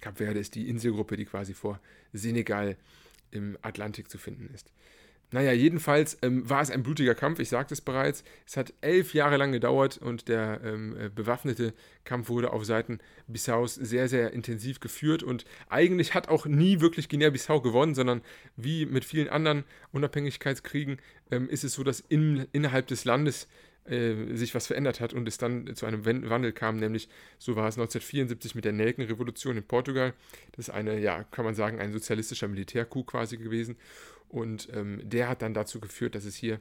Kap 0.00 0.18
Verde 0.18 0.40
ist 0.40 0.54
die 0.54 0.68
Inselgruppe, 0.68 1.16
die 1.16 1.24
quasi 1.24 1.54
vor 1.54 1.80
Senegal 2.12 2.76
im 3.30 3.58
Atlantik 3.62 4.10
zu 4.10 4.18
finden 4.18 4.48
ist. 4.54 4.70
Naja, 5.30 5.52
jedenfalls 5.52 6.18
ähm, 6.22 6.48
war 6.48 6.62
es 6.62 6.70
ein 6.70 6.82
blutiger 6.82 7.14
Kampf, 7.14 7.40
ich 7.40 7.48
sagte 7.48 7.74
es 7.74 7.80
bereits. 7.80 8.22
Es 8.46 8.56
hat 8.56 8.72
elf 8.80 9.14
Jahre 9.14 9.36
lang 9.36 9.52
gedauert 9.52 9.98
und 9.98 10.28
der 10.28 10.60
ähm, 10.64 10.96
äh, 10.96 11.08
bewaffnete 11.08 11.74
Kampf 12.04 12.28
wurde 12.28 12.52
auf 12.52 12.64
Seiten 12.64 13.00
Bissaus 13.26 13.74
sehr, 13.74 14.08
sehr 14.08 14.32
intensiv 14.32 14.80
geführt 14.80 15.22
und 15.22 15.44
eigentlich 15.68 16.14
hat 16.14 16.28
auch 16.28 16.46
nie 16.46 16.80
wirklich 16.80 17.08
Guinea-Bissau 17.08 17.60
gewonnen, 17.60 17.94
sondern 17.94 18.22
wie 18.56 18.86
mit 18.86 19.04
vielen 19.04 19.28
anderen 19.28 19.64
Unabhängigkeitskriegen 19.92 20.98
ähm, 21.30 21.48
ist 21.48 21.64
es 21.64 21.74
so, 21.74 21.82
dass 21.82 22.00
in, 22.00 22.46
innerhalb 22.52 22.86
des 22.86 23.04
Landes 23.04 23.48
äh, 23.86 24.34
sich 24.34 24.54
was 24.54 24.66
verändert 24.66 25.00
hat 25.00 25.12
und 25.12 25.28
es 25.28 25.36
dann 25.36 25.74
zu 25.74 25.84
einem 25.84 26.06
Wandel 26.06 26.52
kam, 26.52 26.76
nämlich 26.76 27.08
so 27.38 27.54
war 27.54 27.68
es 27.68 27.76
1974 27.76 28.54
mit 28.54 28.64
der 28.64 28.72
Nelkenrevolution 28.72 29.58
in 29.58 29.62
Portugal. 29.62 30.14
Das 30.52 30.68
ist 30.68 30.74
eine, 30.74 30.98
ja, 30.98 31.24
kann 31.24 31.44
man 31.44 31.54
sagen, 31.54 31.80
ein 31.80 31.92
sozialistischer 31.92 32.48
Militärcoup 32.48 33.08
quasi 33.08 33.36
gewesen. 33.36 33.76
Und 34.34 34.68
ähm, 34.72 35.00
der 35.04 35.28
hat 35.28 35.42
dann 35.42 35.54
dazu 35.54 35.78
geführt, 35.78 36.16
dass 36.16 36.24
es 36.24 36.34
hier 36.34 36.58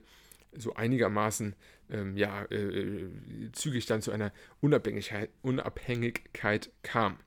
so 0.56 0.76
einigermaßen 0.76 1.56
ähm, 1.90 2.16
ja, 2.16 2.44
äh, 2.52 2.56
äh, 2.56 3.10
zügig 3.52 3.88
dann 3.88 4.04
zu 4.04 4.12
einer 4.12 4.32
Unabhängigkeit, 4.62 5.32
Unabhängigkeit 5.42 6.70
kam. 6.84 7.18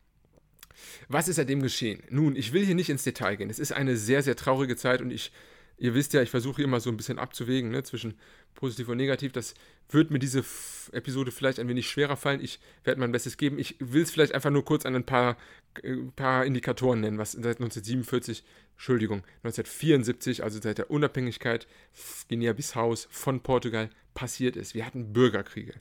Was 1.08 1.26
ist 1.26 1.34
seitdem 1.34 1.62
geschehen? 1.62 2.00
Nun, 2.10 2.36
ich 2.36 2.52
will 2.52 2.64
hier 2.64 2.76
nicht 2.76 2.90
ins 2.90 3.02
Detail 3.02 3.34
gehen. 3.34 3.50
Es 3.50 3.58
ist 3.58 3.72
eine 3.72 3.96
sehr, 3.96 4.22
sehr 4.22 4.36
traurige 4.36 4.76
Zeit 4.76 5.02
und 5.02 5.10
ich, 5.10 5.32
ihr 5.78 5.94
wisst 5.94 6.12
ja, 6.12 6.22
ich 6.22 6.30
versuche 6.30 6.62
immer 6.62 6.78
so 6.78 6.90
ein 6.90 6.96
bisschen 6.96 7.18
abzuwägen 7.18 7.72
ne, 7.72 7.82
zwischen 7.82 8.14
positiv 8.56 8.88
und 8.88 8.96
negativ. 8.96 9.32
Das 9.32 9.54
wird 9.88 10.10
mir 10.10 10.18
diese 10.18 10.44
Episode 10.92 11.30
vielleicht 11.30 11.60
ein 11.60 11.68
wenig 11.68 11.88
schwerer 11.88 12.16
fallen. 12.16 12.42
Ich 12.42 12.58
werde 12.82 13.00
mein 13.00 13.12
Bestes 13.12 13.36
geben. 13.36 13.58
Ich 13.58 13.76
will 13.78 14.02
es 14.02 14.10
vielleicht 14.10 14.34
einfach 14.34 14.50
nur 14.50 14.64
kurz 14.64 14.84
an 14.84 14.96
ein 14.96 15.06
paar, 15.06 15.36
äh, 15.82 15.94
paar 16.16 16.44
Indikatoren 16.44 17.00
nennen, 17.00 17.18
was 17.18 17.32
seit 17.32 17.60
1947 17.60 18.42
Entschuldigung, 18.74 19.18
1974, 19.42 20.42
also 20.42 20.60
seit 20.60 20.78
der 20.78 20.90
Unabhängigkeit 20.90 21.66
Guinea-Bissaus 22.28 23.08
von 23.10 23.40
Portugal 23.40 23.88
passiert 24.14 24.56
ist. 24.56 24.74
Wir 24.74 24.84
hatten 24.84 25.12
Bürgerkriege. 25.12 25.74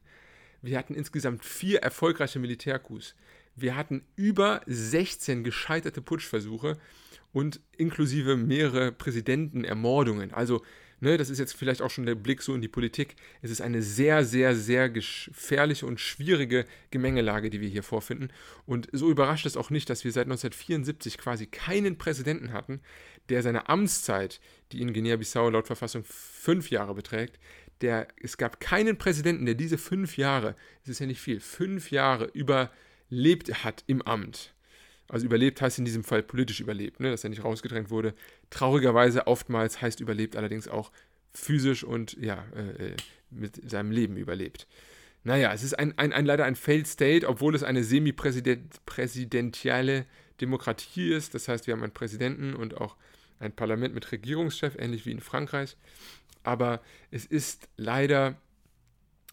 Wir 0.62 0.78
hatten 0.78 0.96
insgesamt 0.96 1.44
vier 1.44 1.80
erfolgreiche 1.80 2.40
Militärcoups. 2.40 3.16
Wir 3.56 3.76
hatten 3.76 4.04
über 4.16 4.62
16 4.66 5.44
gescheiterte 5.44 6.02
Putschversuche 6.02 6.78
und 7.36 7.60
inklusive 7.76 8.38
mehrere 8.38 8.94
Präsidentenermordungen. 8.94 10.32
Also 10.32 10.64
Ne, 11.02 11.18
das 11.18 11.30
ist 11.30 11.40
jetzt 11.40 11.58
vielleicht 11.58 11.82
auch 11.82 11.90
schon 11.90 12.06
der 12.06 12.16
Blick 12.16 12.42
so 12.42 12.56
in 12.56 12.62
die 12.62 12.70
Politik. 12.70 13.18
Es 13.42 13.52
ist 13.52 13.60
eine 13.60 13.82
sehr, 13.82 14.24
sehr, 14.24 14.56
sehr 14.56 14.90
gefährliche 14.90 15.86
und 15.86 16.00
schwierige 16.00 16.66
Gemengelage, 16.90 17.50
die 17.50 17.60
wir 17.60 17.68
hier 17.68 17.84
vorfinden. 17.84 18.30
Und 18.66 18.88
so 18.94 19.12
überrascht 19.12 19.46
es 19.46 19.58
auch 19.58 19.70
nicht, 19.70 19.90
dass 19.90 20.06
wir 20.06 20.14
seit 20.14 20.28
1974 20.28 21.18
quasi 21.18 21.48
keinen 21.48 21.98
Präsidenten 21.98 22.54
hatten, 22.54 22.80
der 23.28 23.44
seine 23.44 23.68
Amtszeit, 23.68 24.40
die 24.72 24.82
in 24.82 24.94
Guinea-Bissau 24.94 25.50
laut 25.50 25.68
Verfassung 25.68 26.06
fünf 26.06 26.70
Jahre 26.72 26.96
beträgt, 26.96 27.40
der, 27.82 28.08
es 28.22 28.38
gab 28.38 28.62
keinen 28.62 28.98
Präsidenten, 28.98 29.46
der 29.46 29.56
diese 29.56 29.78
fünf 29.78 30.16
Jahre, 30.16 30.56
es 30.84 30.90
ist 30.90 31.00
ja 31.00 31.08
nicht 31.08 31.20
viel, 31.20 31.42
fünf 31.42 31.92
Jahre 31.92 32.32
überlebt 32.34 33.66
hat 33.66 33.84
im 33.88 34.02
Amt. 34.02 34.55
Also 35.08 35.26
überlebt 35.26 35.62
heißt 35.62 35.80
in 35.80 35.86
diesem 35.86 36.04
Fall 36.04 36.22
politisch 36.24 36.60
überlebt, 36.60 37.00
ne? 37.00 37.12
dass 37.12 37.24
er 37.24 37.30
nicht 37.30 37.44
rausgedrängt 37.44 37.92
wurde. 37.92 38.16
Traurigerweise 38.50 39.28
oftmals 39.28 39.80
heißt 39.82 40.00
überlebt 40.00 40.36
allerdings 40.36 40.68
auch 40.68 40.92
physisch 41.34 41.84
und 41.84 42.18
ja, 42.20 42.44
äh, 42.56 42.94
äh, 42.94 42.96
mit 43.30 43.70
seinem 43.70 43.92
Leben 43.92 44.18
überlebt. 44.18 44.66
Naja, 45.24 45.54
es 45.54 45.62
ist 45.64 45.78
ein, 45.78 45.96
ein, 45.98 46.12
ein 46.14 46.26
leider 46.26 46.46
ein 46.46 46.56
Failed 46.56 46.88
State, 46.88 47.28
obwohl 47.28 47.54
es 47.56 47.64
eine 47.64 47.84
semi-präsidentielle 47.84 50.06
Demokratie 50.40 51.12
ist. 51.12 51.34
Das 51.34 51.48
heißt, 51.48 51.66
wir 51.68 51.74
haben 51.74 51.84
einen 51.84 51.94
Präsidenten 51.94 52.54
und 52.54 52.78
auch 52.78 52.96
ein 53.40 53.52
Parlament 53.52 53.94
mit 53.94 54.12
Regierungschef, 54.12 54.76
ähnlich 54.78 55.06
wie 55.06 55.12
in 55.12 55.20
Frankreich. 55.20 55.78
Aber 56.44 56.82
es 57.12 57.26
ist 57.26 57.68
leider 57.76 58.38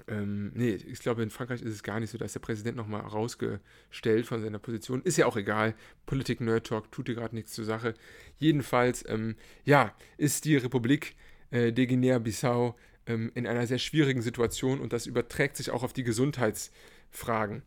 ähm, 0.08 0.52
nee, 0.54 0.70
ich 0.70 1.00
glaube, 1.00 1.22
in 1.22 1.30
Frankreich 1.30 1.62
ist 1.62 1.72
es 1.72 1.82
gar 1.82 2.00
nicht 2.00 2.10
so, 2.10 2.18
da 2.18 2.24
ist 2.24 2.34
der 2.34 2.40
Präsident 2.40 2.76
nochmal 2.76 3.02
rausgestellt 3.02 4.26
von 4.26 4.42
seiner 4.42 4.58
Position. 4.58 5.02
Ist 5.02 5.18
ja 5.18 5.26
auch 5.26 5.36
egal. 5.36 5.74
Politik 6.06 6.40
Nerd 6.40 6.66
Talk 6.66 6.90
tut 6.90 7.08
dir 7.08 7.14
gerade 7.14 7.34
nichts 7.34 7.52
zur 7.52 7.64
Sache. 7.64 7.94
Jedenfalls, 8.38 9.04
ähm, 9.08 9.36
ja, 9.64 9.94
ist 10.16 10.44
die 10.44 10.56
Republik 10.56 11.14
äh, 11.50 11.72
de 11.72 11.86
Guinea-Bissau 11.86 12.76
ähm, 13.06 13.30
in 13.34 13.46
einer 13.46 13.66
sehr 13.66 13.78
schwierigen 13.78 14.22
Situation 14.22 14.80
und 14.80 14.92
das 14.92 15.06
überträgt 15.06 15.56
sich 15.56 15.70
auch 15.70 15.82
auf 15.82 15.92
die 15.92 16.04
Gesundheitsfragen. 16.04 17.62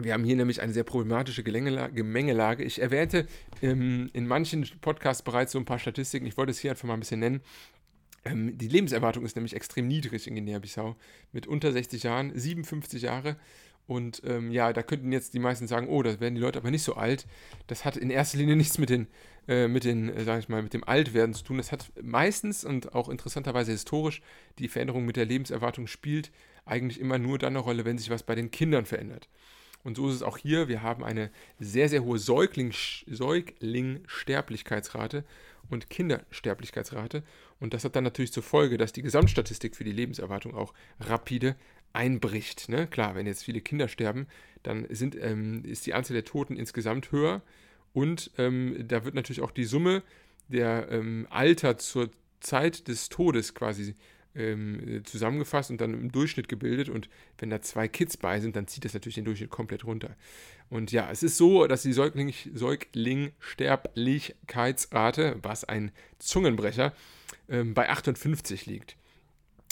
Wir 0.00 0.12
haben 0.12 0.24
hier 0.24 0.36
nämlich 0.36 0.62
eine 0.62 0.72
sehr 0.72 0.84
problematische 0.84 1.42
Gemengelage. 1.42 2.62
Ich 2.62 2.80
erwähnte 2.80 3.26
ähm, 3.62 4.08
in 4.12 4.28
manchen 4.28 4.68
Podcasts 4.80 5.22
bereits 5.22 5.52
so 5.52 5.58
ein 5.58 5.64
paar 5.64 5.80
Statistiken. 5.80 6.24
Ich 6.26 6.36
wollte 6.36 6.52
es 6.52 6.58
hier 6.60 6.70
einfach 6.70 6.86
mal 6.86 6.94
ein 6.94 7.00
bisschen 7.00 7.20
nennen. 7.20 7.40
Ähm, 8.24 8.58
die 8.58 8.68
Lebenserwartung 8.68 9.24
ist 9.24 9.36
nämlich 9.36 9.54
extrem 9.54 9.88
niedrig 9.88 10.26
in 10.26 10.34
Guinea-Bissau. 10.34 10.96
Mit 11.32 11.46
unter 11.46 11.72
60 11.72 12.02
Jahren, 12.02 12.38
57 12.38 13.02
Jahre. 13.02 13.36
Und 13.86 14.20
ähm, 14.26 14.50
ja, 14.50 14.74
da 14.74 14.82
könnten 14.82 15.12
jetzt 15.12 15.32
die 15.32 15.38
meisten 15.38 15.66
sagen, 15.66 15.88
oh, 15.88 16.02
da 16.02 16.20
werden 16.20 16.34
die 16.34 16.40
Leute 16.40 16.58
aber 16.58 16.70
nicht 16.70 16.82
so 16.82 16.94
alt. 16.94 17.26
Das 17.68 17.86
hat 17.86 17.96
in 17.96 18.10
erster 18.10 18.36
Linie 18.36 18.54
nichts 18.54 18.76
mit 18.76 18.90
den, 18.90 19.06
äh, 19.48 19.66
mit 19.66 19.84
den, 19.84 20.10
äh, 20.10 20.24
sag 20.24 20.40
ich 20.40 20.50
mal, 20.50 20.62
mit 20.62 20.74
dem 20.74 20.84
Altwerden 20.84 21.32
zu 21.32 21.42
tun. 21.42 21.56
Das 21.56 21.72
hat 21.72 21.90
meistens 22.02 22.64
und 22.64 22.94
auch 22.94 23.08
interessanterweise 23.08 23.72
historisch 23.72 24.20
die 24.58 24.68
Veränderung 24.68 25.06
mit 25.06 25.16
der 25.16 25.24
Lebenserwartung 25.24 25.86
spielt 25.86 26.30
eigentlich 26.68 27.00
immer 27.00 27.18
nur 27.18 27.38
dann 27.38 27.54
eine 27.54 27.60
Rolle, 27.60 27.84
wenn 27.84 27.98
sich 27.98 28.10
was 28.10 28.22
bei 28.22 28.34
den 28.34 28.50
Kindern 28.50 28.84
verändert. 28.84 29.28
Und 29.84 29.96
so 29.96 30.08
ist 30.08 30.16
es 30.16 30.22
auch 30.22 30.38
hier. 30.38 30.68
Wir 30.68 30.82
haben 30.82 31.04
eine 31.04 31.30
sehr, 31.58 31.88
sehr 31.88 32.04
hohe 32.04 32.18
Säugling, 32.18 32.74
Säuglingsterblichkeitsrate 33.06 35.24
und 35.70 35.88
Kindersterblichkeitsrate. 35.88 37.22
Und 37.60 37.74
das 37.74 37.84
hat 37.84 37.96
dann 37.96 38.04
natürlich 38.04 38.32
zur 38.32 38.42
Folge, 38.42 38.78
dass 38.78 38.92
die 38.92 39.02
Gesamtstatistik 39.02 39.76
für 39.76 39.84
die 39.84 39.92
Lebenserwartung 39.92 40.54
auch 40.54 40.72
rapide 41.00 41.56
einbricht. 41.92 42.68
Ne? 42.68 42.86
Klar, 42.86 43.14
wenn 43.14 43.26
jetzt 43.26 43.44
viele 43.44 43.60
Kinder 43.60 43.88
sterben, 43.88 44.26
dann 44.62 44.86
sind, 44.90 45.16
ähm, 45.20 45.64
ist 45.64 45.86
die 45.86 45.94
Anzahl 45.94 46.14
der 46.14 46.24
Toten 46.24 46.56
insgesamt 46.56 47.12
höher. 47.12 47.42
Und 47.92 48.30
ähm, 48.38 48.84
da 48.86 49.04
wird 49.04 49.14
natürlich 49.14 49.40
auch 49.40 49.50
die 49.50 49.64
Summe 49.64 50.02
der 50.48 50.88
ähm, 50.90 51.26
Alter 51.30 51.78
zur 51.78 52.10
Zeit 52.40 52.88
des 52.88 53.08
Todes 53.08 53.54
quasi 53.54 53.94
ähm, 54.34 55.02
zusammengefasst 55.04 55.70
und 55.70 55.80
dann 55.80 55.94
im 55.94 56.12
Durchschnitt 56.12 56.48
gebildet. 56.48 56.88
Und 56.88 57.08
wenn 57.38 57.50
da 57.50 57.60
zwei 57.60 57.88
Kids 57.88 58.16
bei 58.16 58.40
sind, 58.40 58.56
dann 58.56 58.68
zieht 58.68 58.84
das 58.84 58.94
natürlich 58.94 59.16
den 59.16 59.24
Durchschnitt 59.24 59.50
komplett 59.50 59.84
runter. 59.84 60.16
Und 60.70 60.92
ja, 60.92 61.10
es 61.10 61.22
ist 61.22 61.36
so, 61.36 61.66
dass 61.66 61.82
die 61.82 61.92
Säugling, 61.92 62.32
Säuglingsterblichkeitsrate, 62.54 65.36
was 65.42 65.64
ein 65.64 65.92
Zungenbrecher, 66.18 66.94
ähm, 67.48 67.74
bei 67.74 67.88
58 67.88 68.66
liegt. 68.66 68.96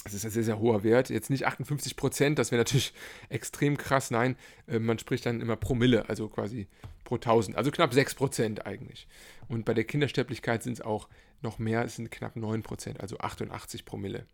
Das 0.03 0.13
ist 0.13 0.23
ein 0.23 0.31
sehr, 0.31 0.43
sehr 0.43 0.59
hoher 0.59 0.83
Wert. 0.83 1.09
Jetzt 1.09 1.29
nicht 1.29 1.45
58 1.45 1.97
Prozent, 1.97 2.39
das 2.39 2.51
wäre 2.51 2.61
natürlich 2.61 2.93
extrem 3.29 3.77
krass. 3.77 4.09
Nein, 4.09 4.37
äh, 4.67 4.79
man 4.79 4.99
spricht 4.99 5.25
dann 5.25 5.41
immer 5.41 5.57
Promille, 5.57 6.07
also 6.07 6.29
quasi 6.29 6.67
pro 7.03 7.15
1000. 7.15 7.57
Also 7.57 7.71
knapp 7.71 7.93
6 7.93 8.15
Prozent 8.15 8.65
eigentlich. 8.65 9.07
Und 9.47 9.65
bei 9.65 9.73
der 9.73 9.83
Kindersterblichkeit 9.83 10.63
sind 10.63 10.73
es 10.73 10.81
auch 10.81 11.09
noch 11.41 11.59
mehr, 11.59 11.83
es 11.83 11.97
sind 11.97 12.11
knapp 12.11 12.35
9 12.35 12.63
Prozent, 12.63 13.01
also 13.01 13.17
88 13.19 13.85
Promille. 13.85 14.25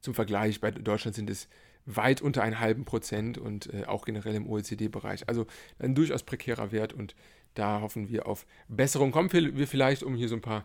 Zum 0.00 0.14
Vergleich, 0.14 0.60
bei 0.60 0.70
Deutschland 0.70 1.14
sind 1.14 1.30
es 1.30 1.48
weit 1.86 2.22
unter 2.22 2.42
einen 2.42 2.60
halben 2.60 2.84
Prozent 2.84 3.38
und 3.38 3.72
äh, 3.72 3.84
auch 3.84 4.04
generell 4.04 4.34
im 4.34 4.46
OECD-Bereich. 4.46 5.28
Also 5.28 5.46
ein 5.78 5.94
durchaus 5.94 6.22
prekärer 6.22 6.72
Wert 6.72 6.92
und 6.92 7.14
da 7.54 7.80
hoffen 7.80 8.08
wir 8.08 8.26
auf 8.26 8.46
Besserung. 8.68 9.12
Kommen 9.12 9.32
wir 9.32 9.66
vielleicht, 9.66 10.02
um 10.02 10.14
hier 10.14 10.28
so 10.28 10.34
ein 10.34 10.40
paar 10.40 10.64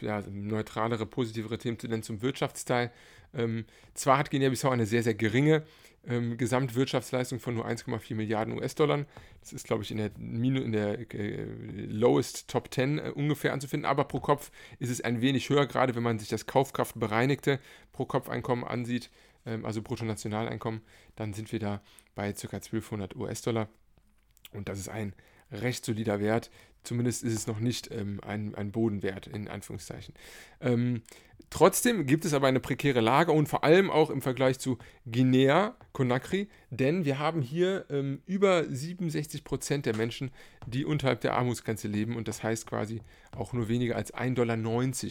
ja, 0.00 0.22
neutralere, 0.30 1.06
positivere 1.06 1.58
Themen 1.58 1.78
zu 1.78 1.88
nennen, 1.88 2.02
zum 2.02 2.22
Wirtschaftsteil. 2.22 2.90
Ähm, 3.34 3.64
zwar 3.94 4.18
hat 4.18 4.30
Guinea-Bissau 4.30 4.70
eine 4.70 4.86
sehr, 4.86 5.02
sehr 5.02 5.14
geringe 5.14 5.64
ähm, 6.06 6.36
Gesamtwirtschaftsleistung 6.36 7.40
von 7.40 7.54
nur 7.54 7.66
1,4 7.66 8.14
Milliarden 8.14 8.58
US-Dollar. 8.58 9.06
Das 9.40 9.52
ist, 9.52 9.66
glaube 9.66 9.82
ich, 9.82 9.90
in 9.90 9.98
der, 9.98 10.10
in 10.16 10.72
der 10.72 11.14
äh, 11.14 11.44
Lowest 11.86 12.48
Top 12.48 12.72
10 12.72 12.98
äh, 12.98 13.10
ungefähr 13.14 13.52
anzufinden. 13.52 13.86
Aber 13.86 14.04
pro 14.04 14.20
Kopf 14.20 14.50
ist 14.78 14.90
es 14.90 15.00
ein 15.00 15.20
wenig 15.20 15.48
höher, 15.48 15.66
gerade 15.66 15.94
wenn 15.94 16.02
man 16.02 16.18
sich 16.18 16.28
das 16.28 16.46
Kaufkraftbereinigte 16.46 17.60
Pro-Kopf-Einkommen 17.92 18.64
ansieht, 18.64 19.10
ähm, 19.44 19.64
also 19.64 19.82
Bruttonationaleinkommen, 19.82 20.82
dann 21.16 21.32
sind 21.34 21.52
wir 21.52 21.58
da 21.58 21.82
bei 22.14 22.32
ca. 22.32 22.46
1200 22.46 23.16
US-Dollar. 23.16 23.68
Und 24.52 24.68
das 24.68 24.78
ist 24.78 24.88
ein 24.88 25.12
recht 25.50 25.84
solider 25.84 26.20
Wert. 26.20 26.50
Zumindest 26.86 27.24
ist 27.24 27.34
es 27.34 27.46
noch 27.48 27.58
nicht 27.58 27.90
ähm, 27.90 28.20
ein, 28.24 28.54
ein 28.54 28.70
Bodenwert, 28.70 29.26
in 29.26 29.48
Anführungszeichen. 29.48 30.14
Ähm, 30.60 31.02
trotzdem 31.50 32.06
gibt 32.06 32.24
es 32.24 32.32
aber 32.32 32.46
eine 32.46 32.60
prekäre 32.60 33.00
Lage 33.00 33.32
und 33.32 33.48
vor 33.48 33.64
allem 33.64 33.90
auch 33.90 34.08
im 34.08 34.22
Vergleich 34.22 34.60
zu 34.60 34.78
Guinea, 35.10 35.74
Conakry, 35.92 36.48
denn 36.70 37.04
wir 37.04 37.18
haben 37.18 37.42
hier 37.42 37.86
ähm, 37.90 38.22
über 38.26 38.64
67 38.64 39.42
Prozent 39.42 39.84
der 39.86 39.96
Menschen, 39.96 40.30
die 40.68 40.84
unterhalb 40.84 41.22
der 41.22 41.34
Armutsgrenze 41.34 41.88
leben 41.88 42.14
und 42.14 42.28
das 42.28 42.44
heißt 42.44 42.68
quasi 42.68 43.02
auch 43.36 43.52
nur 43.52 43.68
weniger 43.68 43.96
als 43.96 44.14
1,90 44.14 44.34
Dollar 44.34 44.56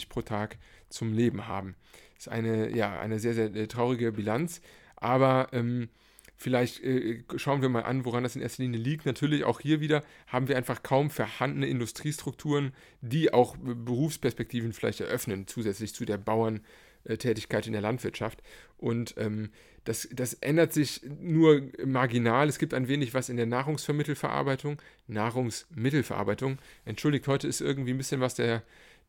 pro 0.07 0.21
Tag 0.21 0.57
zum 0.87 1.11
Leben 1.11 1.45
haben. 1.45 1.75
Das 2.15 2.27
ist 2.27 2.31
eine, 2.31 2.73
ja, 2.73 2.97
eine 2.97 3.19
sehr, 3.19 3.33
sehr 3.33 3.53
äh, 3.53 3.67
traurige 3.67 4.13
Bilanz, 4.13 4.61
aber 4.95 5.49
ähm, 5.51 5.89
Vielleicht 6.37 6.83
äh, 6.83 7.23
schauen 7.37 7.61
wir 7.61 7.69
mal 7.69 7.83
an, 7.83 8.03
woran 8.03 8.23
das 8.23 8.35
in 8.35 8.41
erster 8.41 8.63
Linie 8.63 8.79
liegt. 8.79 9.05
Natürlich 9.05 9.45
auch 9.45 9.61
hier 9.61 9.79
wieder 9.79 10.03
haben 10.27 10.47
wir 10.47 10.57
einfach 10.57 10.83
kaum 10.83 11.09
vorhandene 11.09 11.67
Industriestrukturen, 11.67 12.73
die 13.01 13.33
auch 13.33 13.55
Berufsperspektiven 13.57 14.73
vielleicht 14.73 14.99
eröffnen, 14.99 15.47
zusätzlich 15.47 15.93
zu 15.93 16.03
der 16.03 16.17
Bauerntätigkeit 16.17 17.67
in 17.67 17.73
der 17.73 17.81
Landwirtschaft. 17.81 18.43
Und 18.77 19.15
ähm, 19.17 19.49
das, 19.85 20.09
das 20.11 20.33
ändert 20.33 20.73
sich 20.73 21.01
nur 21.21 21.61
marginal. 21.85 22.49
Es 22.49 22.59
gibt 22.59 22.73
ein 22.73 22.89
wenig 22.89 23.13
was 23.13 23.29
in 23.29 23.37
der 23.37 23.45
Nahrungsvermittelverarbeitung. 23.45 24.81
Nahrungsmittelverarbeitung. 25.07 26.57
Entschuldigt, 26.83 27.27
heute 27.29 27.47
ist 27.47 27.61
irgendwie 27.61 27.91
ein 27.91 27.97
bisschen 27.97 28.19
was 28.19 28.35
der, 28.35 28.63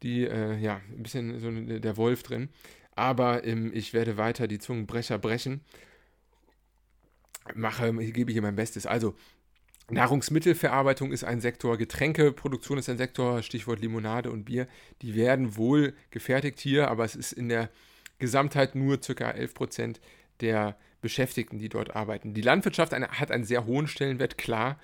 die, 0.05 0.25
äh, 0.25 0.57
ja, 0.59 0.81
ein 0.91 1.03
bisschen 1.03 1.41
so 1.41 1.51
der 1.51 1.97
Wolf 1.97 2.23
drin. 2.23 2.51
Aber 2.95 3.45
ähm, 3.45 3.73
ich 3.75 3.95
werde 3.95 4.17
weiter 4.17 4.47
die 4.47 4.61
Zungenbrecher 4.61 5.19
brechen 5.19 5.61
mache, 7.55 7.93
gebe 7.95 8.33
hier 8.33 8.43
mein 8.43 8.57
Bestes. 8.57 8.87
Also, 8.87 9.15
Nahrungsmittelverarbeitung 9.89 11.13
ist 11.13 11.23
ein 11.23 11.41
Sektor, 11.41 11.77
Getränkeproduktion 11.79 12.79
ist 12.79 12.89
ein 12.89 12.99
Sektor, 12.99 13.43
Stichwort 13.43 13.81
Limonade 13.81 14.33
und 14.33 14.45
Bier. 14.45 14.67
Die 15.03 15.15
werden 15.15 15.57
wohl 15.57 15.95
gefertigt 16.11 16.59
hier, 16.59 16.89
aber 16.89 17.05
es 17.05 17.15
ist 17.15 17.33
in 17.33 17.49
der 17.49 17.71
Gesamtheit 18.19 18.75
nur 18.75 18.99
ca. 19.01 19.31
11% 19.31 19.97
der 20.41 20.77
Beschäftigten, 21.01 21.59
die 21.59 21.69
dort 21.69 21.95
arbeiten. 21.95 22.35
Die 22.35 22.41
Landwirtschaft 22.41 22.93
hat 22.93 23.31
einen 23.31 23.45
sehr 23.45 23.65
hohen 23.65 23.87
Stellenwert, 23.87 24.39
klar. 24.39 24.81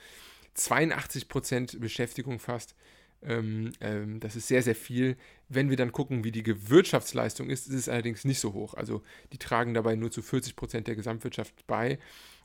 82% 0.57 1.81
Beschäftigung 1.81 2.39
fast. 2.39 2.77
Ähm, 3.23 3.73
ähm, 3.81 4.21
das 4.21 4.37
ist 4.37 4.49
sehr, 4.49 4.63
sehr 4.63 4.75
viel. 4.75 5.17
Wenn 5.49 5.71
wir 5.71 5.77
dann 5.77 5.93
gucken, 5.93 6.25
wie 6.25 6.33
die 6.33 6.45
Wirtschaftsleistung 6.69 7.51
ist, 7.51 7.69
ist 7.69 7.75
es 7.75 7.89
allerdings 7.89 8.25
nicht 8.25 8.41
so 8.41 8.53
hoch. 8.53 8.75
Also 8.75 9.03
die 9.33 9.39
tragen 9.39 9.75
dabei 9.75 9.97
nur 9.97 10.11
zu 10.11 10.21
40% 10.21 10.83
der 10.83 10.97
Gesamtwirtschaft 10.97 11.67
bei. 11.67 11.99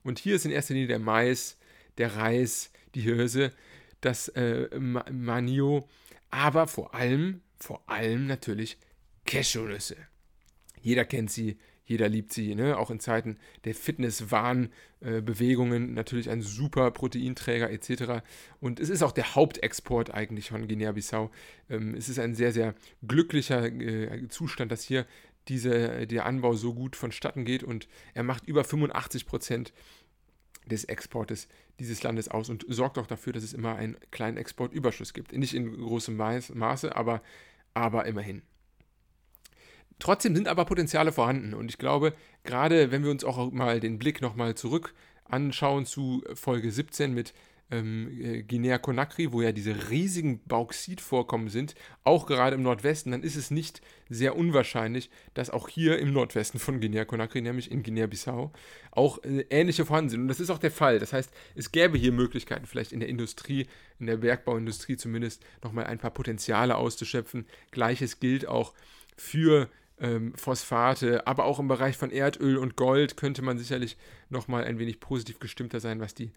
Und 0.04 0.20
hier 0.20 0.36
ist 0.36 0.46
in 0.46 0.52
erster 0.52 0.74
Linie 0.74 0.88
der 0.88 1.00
Mais, 1.00 1.58
der 1.98 2.16
Reis, 2.16 2.72
die 2.96 3.02
Hirse, 3.02 3.52
das 4.02 4.30
äh, 4.30 4.68
Manio, 4.80 5.88
aber 6.30 6.68
vor 6.68 6.94
allem, 6.94 7.42
vor 7.60 7.82
allem 7.88 8.28
natürlich 8.28 8.78
Cashewnüsse. 9.26 9.98
Jeder 10.82 11.06
kennt 11.06 11.32
sie, 11.32 11.58
jeder 11.88 12.08
liebt 12.10 12.34
sie, 12.34 12.54
ne? 12.54 12.78
auch 12.78 12.92
in 12.92 13.00
Zeiten 13.00 13.38
der 13.64 13.74
Fitness-Wahn-Bewegungen, 13.74 15.90
äh, 15.90 15.94
natürlich 15.94 16.30
ein 16.30 16.42
super 16.42 16.92
Proteinträger 16.92 17.72
etc. 17.72 18.22
Und 18.60 18.82
es 18.82 18.90
ist 18.90 19.04
auch 19.04 19.14
der 19.14 19.36
Hauptexport 19.36 20.14
eigentlich 20.14 20.50
von 20.50 20.68
Guinea-Bissau. 20.68 21.32
Ähm, 21.70 21.96
es 21.96 22.10
ist 22.10 22.20
ein 22.20 22.36
sehr, 22.36 22.52
sehr 22.52 22.76
glücklicher 23.08 23.66
äh, 23.66 24.28
Zustand, 24.28 24.70
dass 24.72 24.84
hier 24.84 25.08
diese, 25.50 26.08
der 26.08 26.26
Anbau 26.26 26.54
so 26.54 26.74
gut 26.74 26.96
vonstatten 26.96 27.46
geht 27.46 27.64
und 27.64 27.88
er 28.14 28.24
macht 28.24 28.48
über 28.48 28.64
85 28.64 29.26
Prozent 29.26 29.74
des 30.66 30.84
Exportes 30.84 31.48
dieses 31.80 32.04
Landes 32.04 32.28
aus 32.28 32.50
und 32.50 32.66
sorgt 32.68 32.98
auch 32.98 33.08
dafür, 33.08 33.34
dass 33.34 33.44
es 33.44 33.54
immer 33.54 33.76
einen 33.76 33.98
kleinen 34.12 34.38
Exportüberschuss 34.38 35.14
gibt. 35.14 35.32
Nicht 35.34 35.54
in 35.54 35.78
großem 35.78 36.16
Maße, 36.16 36.96
aber, 36.96 37.22
aber 37.74 38.06
immerhin. 38.06 38.42
Trotzdem 40.00 40.36
sind 40.36 40.48
aber 40.48 40.66
Potenziale 40.66 41.12
vorhanden 41.12 41.54
und 41.54 41.72
ich 41.72 41.78
glaube, 41.78 42.14
gerade 42.44 42.92
wenn 42.92 43.04
wir 43.04 43.12
uns 43.12 43.24
auch 43.24 43.52
mal 43.52 43.80
den 43.80 43.98
Blick 43.98 44.22
nochmal 44.22 44.56
zurück 44.56 44.94
anschauen 45.26 45.86
zu 45.86 46.24
Folge 46.34 46.72
17 46.72 47.14
mit 47.14 47.34
ähm, 47.70 48.10
äh, 48.22 48.44
Guinea-Conakry, 48.44 49.32
wo 49.32 49.42
ja 49.42 49.52
diese 49.52 49.90
riesigen 49.90 50.42
Bauxitvorkommen 50.46 51.50
sind, 51.50 51.76
auch 52.04 52.26
gerade 52.26 52.56
im 52.56 52.64
Nordwesten, 52.64 53.12
dann 53.12 53.24
ist 53.24 53.36
es 53.36 53.52
nicht 53.52 53.82
sehr 54.10 54.36
unwahrscheinlich, 54.38 55.10
dass 55.34 55.50
auch 55.50 55.68
hier 55.68 56.00
im 56.00 56.14
Nordwesten 56.14 56.60
von 56.60 56.80
Guinea-Conakry, 56.80 57.42
nämlich 57.42 57.70
in 57.72 57.84
Guinea-Bissau, 57.84 58.52
auch 58.92 59.24
äh, 59.24 59.46
ähnliche 59.50 59.86
vorhanden 59.86 60.10
sind. 60.10 60.22
Und 60.22 60.28
das 60.30 60.40
ist 60.40 60.50
auch 60.50 60.60
der 60.60 60.72
Fall. 60.72 61.00
Das 61.00 61.14
heißt, 61.14 61.32
es 61.56 61.72
gäbe 61.72 61.98
hier 61.98 62.12
Möglichkeiten, 62.12 62.66
vielleicht 62.66 62.94
in 62.94 63.00
der 63.00 63.10
Industrie, 63.10 63.68
in 64.00 64.08
der 64.08 64.18
Bergbauindustrie 64.18 64.98
zumindest, 64.98 65.44
nochmal 65.64 65.86
ein 65.86 66.00
paar 66.00 66.12
Potenziale 66.12 66.76
auszuschöpfen. 66.76 67.46
Gleiches 67.72 68.20
gilt 68.20 68.48
auch 68.48 68.74
für 69.18 69.70
ähm, 70.00 70.34
Phosphate, 70.36 71.26
aber 71.28 71.46
auch 71.46 71.60
im 71.60 71.68
Bereich 71.68 71.98
von 71.98 72.12
Erdöl 72.12 72.58
und 72.58 72.76
Gold 72.76 73.18
könnte 73.18 73.42
man 73.42 73.58
sicherlich 73.58 73.98
nochmal 74.30 74.64
ein 74.64 74.80
wenig 74.80 75.00
positiv 75.00 75.40
gestimmter 75.40 75.80
sein, 75.80 76.00
was 76.00 76.14
die 76.14 76.32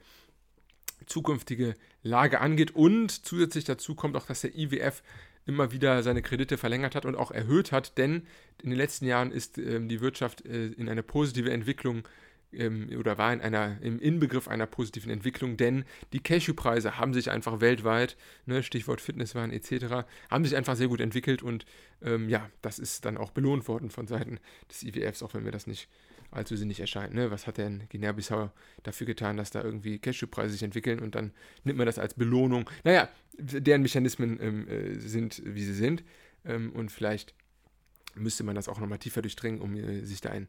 zukünftige 1.07 1.75
Lage 2.03 2.41
angeht. 2.41 2.75
Und 2.75 3.25
zusätzlich 3.27 3.65
dazu 3.65 3.95
kommt 3.95 4.17
auch, 4.17 4.27
dass 4.27 4.43
der 4.43 4.57
IWF 4.57 5.03
immer 5.47 5.73
wieder 5.73 6.03
seine 6.03 6.23
Kredite 6.23 6.59
verlängert 6.59 6.95
hat 6.95 7.05
und 7.05 7.17
auch 7.17 7.31
erhöht 7.31 7.73
hat, 7.73 7.99
denn 7.99 8.27
in 8.63 8.71
den 8.71 8.79
letzten 8.79 9.07
Jahren 9.07 9.33
ist 9.33 9.59
ähm, 9.59 9.89
die 9.89 10.01
Wirtschaft 10.01 10.45
äh, 10.47 10.67
in 10.69 10.89
eine 10.89 11.03
positive 11.03 11.51
Entwicklung 11.51 12.07
ähm, 12.53 12.89
oder 12.99 13.19
war 13.19 13.33
in 13.33 13.41
einer, 13.41 13.79
im 13.81 13.99
Inbegriff 13.99 14.49
einer 14.49 14.67
positiven 14.67 15.11
Entwicklung, 15.11 15.57
denn 15.57 15.85
die 16.13 16.21
Cashewpreise 16.21 16.99
haben 16.99 17.15
sich 17.15 17.31
einfach 17.31 17.61
weltweit, 17.61 18.17
ne, 18.47 18.63
Stichwort 18.63 19.01
Fitnesswaren 19.01 19.53
etc., 19.53 20.07
haben 20.31 20.45
sich 20.45 20.57
einfach 20.57 20.77
sehr 20.77 20.89
gut 20.89 21.01
entwickelt 21.01 21.43
und 21.43 21.65
ähm, 22.03 22.29
ja, 22.29 22.49
das 22.63 22.79
ist 22.79 23.05
dann 23.05 23.17
auch 23.17 23.31
belohnt 23.31 23.67
worden 23.69 23.91
von 23.91 24.07
Seiten 24.07 24.39
des 24.71 24.83
IWFs, 24.83 25.23
auch 25.23 25.35
wenn 25.35 25.45
wir 25.45 25.53
das 25.53 25.67
nicht 25.67 25.89
allzu 26.31 26.57
sinnig 26.57 26.81
erscheint. 26.81 27.15
Ne? 27.15 27.31
Was 27.31 27.47
hat 27.47 27.59
denn 27.59 27.85
Guinea-Bissau 27.89 28.51
dafür 28.83 29.07
getan, 29.07 29.37
dass 29.37 29.51
da 29.51 29.63
irgendwie 29.63 29.99
Cashewpreise 29.99 30.53
sich 30.53 30.63
entwickeln 30.63 31.01
und 31.01 31.15
dann 31.15 31.33
nimmt 31.65 31.79
man 31.79 31.87
das 31.87 31.99
als 31.99 32.15
Belohnung? 32.15 32.69
Naja, 32.85 33.09
deren 33.39 33.83
Mechanismen 33.83 34.39
ähm, 34.41 34.69
äh, 34.69 34.95
sind, 34.99 35.43
wie 35.45 35.65
sie 35.65 35.75
sind 35.75 36.05
ähm, 36.45 36.73
und 36.73 36.91
vielleicht 36.91 37.35
müsste 38.15 38.45
man 38.45 38.55
das 38.55 38.69
auch 38.69 38.81
nochmal 38.81 38.99
tiefer 38.99 39.23
durchdringen, 39.23 39.61
um 39.61 39.75
äh, 39.75 40.05
sich 40.05 40.21
da 40.21 40.31
ein 40.31 40.49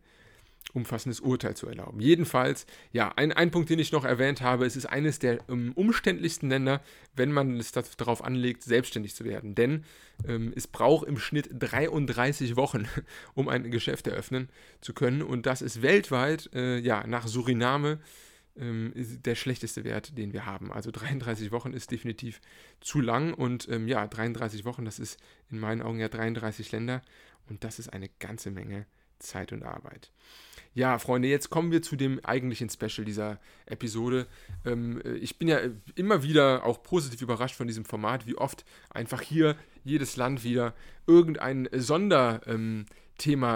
umfassendes 0.73 1.19
Urteil 1.19 1.55
zu 1.55 1.67
erlauben. 1.67 1.99
Jedenfalls, 1.99 2.65
ja, 2.91 3.11
ein, 3.15 3.31
ein 3.31 3.51
Punkt, 3.51 3.69
den 3.69 3.79
ich 3.79 3.91
noch 3.91 4.05
erwähnt 4.05 4.41
habe, 4.41 4.65
es 4.65 4.75
ist 4.75 4.85
eines 4.85 5.19
der 5.19 5.39
ähm, 5.49 5.73
umständlichsten 5.75 6.49
Länder, 6.49 6.81
wenn 7.15 7.31
man 7.31 7.57
es 7.57 7.71
darauf 7.71 8.23
anlegt, 8.23 8.63
selbstständig 8.63 9.15
zu 9.15 9.25
werden. 9.25 9.55
Denn 9.55 9.83
ähm, 10.27 10.53
es 10.55 10.67
braucht 10.67 11.07
im 11.07 11.17
Schnitt 11.17 11.49
33 11.51 12.55
Wochen, 12.55 12.87
um 13.33 13.49
ein 13.49 13.69
Geschäft 13.71 14.07
eröffnen 14.07 14.49
zu 14.79 14.93
können. 14.93 15.21
Und 15.21 15.45
das 15.45 15.61
ist 15.61 15.81
weltweit, 15.81 16.49
äh, 16.53 16.77
ja, 16.77 17.05
nach 17.05 17.27
Suriname 17.27 17.99
ähm, 18.57 18.93
der 18.95 19.35
schlechteste 19.35 19.83
Wert, 19.83 20.17
den 20.17 20.33
wir 20.33 20.45
haben. 20.45 20.71
Also 20.71 20.91
33 20.91 21.51
Wochen 21.51 21.73
ist 21.73 21.91
definitiv 21.91 22.39
zu 22.79 23.01
lang. 23.01 23.33
Und 23.33 23.67
ähm, 23.69 23.87
ja, 23.87 24.07
33 24.07 24.63
Wochen, 24.65 24.85
das 24.85 24.99
ist 24.99 25.19
in 25.49 25.59
meinen 25.59 25.81
Augen 25.81 25.99
ja 25.99 26.07
33 26.07 26.71
Länder. 26.71 27.01
Und 27.49 27.63
das 27.63 27.79
ist 27.79 27.89
eine 27.89 28.09
ganze 28.19 28.51
Menge 28.51 28.85
Zeit 29.19 29.51
und 29.51 29.63
Arbeit. 29.63 30.11
Ja, 30.73 30.99
Freunde, 30.99 31.27
jetzt 31.27 31.49
kommen 31.49 31.71
wir 31.71 31.81
zu 31.81 31.97
dem 31.97 32.23
eigentlichen 32.23 32.69
Special 32.69 33.03
dieser 33.03 33.39
Episode. 33.65 34.25
Ähm, 34.65 35.01
äh, 35.03 35.15
ich 35.15 35.37
bin 35.37 35.49
ja 35.49 35.59
immer 35.95 36.23
wieder 36.23 36.65
auch 36.65 36.81
positiv 36.81 37.21
überrascht 37.21 37.55
von 37.55 37.67
diesem 37.67 37.83
Format, 37.83 38.25
wie 38.25 38.37
oft 38.37 38.63
einfach 38.89 39.21
hier 39.21 39.57
jedes 39.83 40.15
Land 40.15 40.45
wieder 40.45 40.73
irgendein 41.07 41.67
Sonderthema 41.73 42.85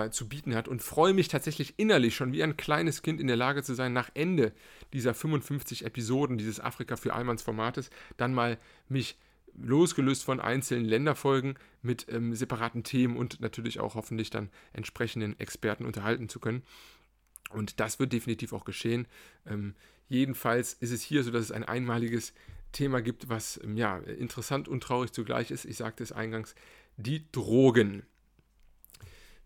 ähm, 0.06 0.12
zu 0.12 0.28
bieten 0.28 0.56
hat 0.56 0.68
und 0.68 0.84
freue 0.84 1.14
mich 1.14 1.30
tatsächlich 1.30 1.76
innerlich 1.78 2.16
schon 2.16 2.34
wie 2.34 2.44
ein 2.44 2.58
kleines 2.58 3.02
Kind 3.02 3.22
in 3.22 3.28
der 3.28 3.38
Lage 3.38 3.64
zu 3.64 3.76
sein, 3.76 3.94
nach 3.94 4.10
Ende 4.14 4.52
dieser 4.92 5.14
55 5.14 5.86
Episoden 5.86 6.38
dieses 6.38 6.60
Afrika 6.60 6.98
für 6.98 7.14
Allmanns 7.14 7.44
Formates 7.44 7.92
dann 8.18 8.34
mal 8.34 8.58
mich 8.90 9.18
losgelöst 9.58 10.24
von 10.24 10.40
einzelnen 10.40 10.86
Länderfolgen 10.86 11.56
mit 11.82 12.08
ähm, 12.10 12.36
separaten 12.36 12.84
Themen 12.84 13.16
und 13.16 13.40
natürlich 13.40 13.80
auch 13.80 13.96
hoffentlich 13.96 14.30
dann 14.30 14.50
entsprechenden 14.74 15.40
Experten 15.40 15.86
unterhalten 15.86 16.30
zu 16.30 16.40
können. 16.40 16.64
Und 17.52 17.80
das 17.80 18.00
wird 18.00 18.14
definitiv 18.14 18.54
auch 18.54 18.66
geschehen. 18.66 19.08
Ähm, 19.46 19.76
jedenfalls 20.08 20.74
ist 20.74 20.92
es 20.92 21.02
hier 21.02 21.24
so, 21.24 21.32
dass 21.32 21.44
es 21.44 21.52
ein 21.52 21.64
einmaliges 21.64 22.34
Thema 22.72 23.02
gibt, 23.02 23.30
was 23.30 23.60
ähm, 23.64 23.78
ja 23.78 23.98
interessant 23.98 24.68
und 24.68 24.82
traurig 24.82 25.12
zugleich 25.12 25.52
ist. 25.52 25.66
Ich 25.66 25.78
sagte 25.78 26.04
es 26.04 26.12
eingangs, 26.12 26.56
die 26.98 27.26
Drogen. 27.32 28.04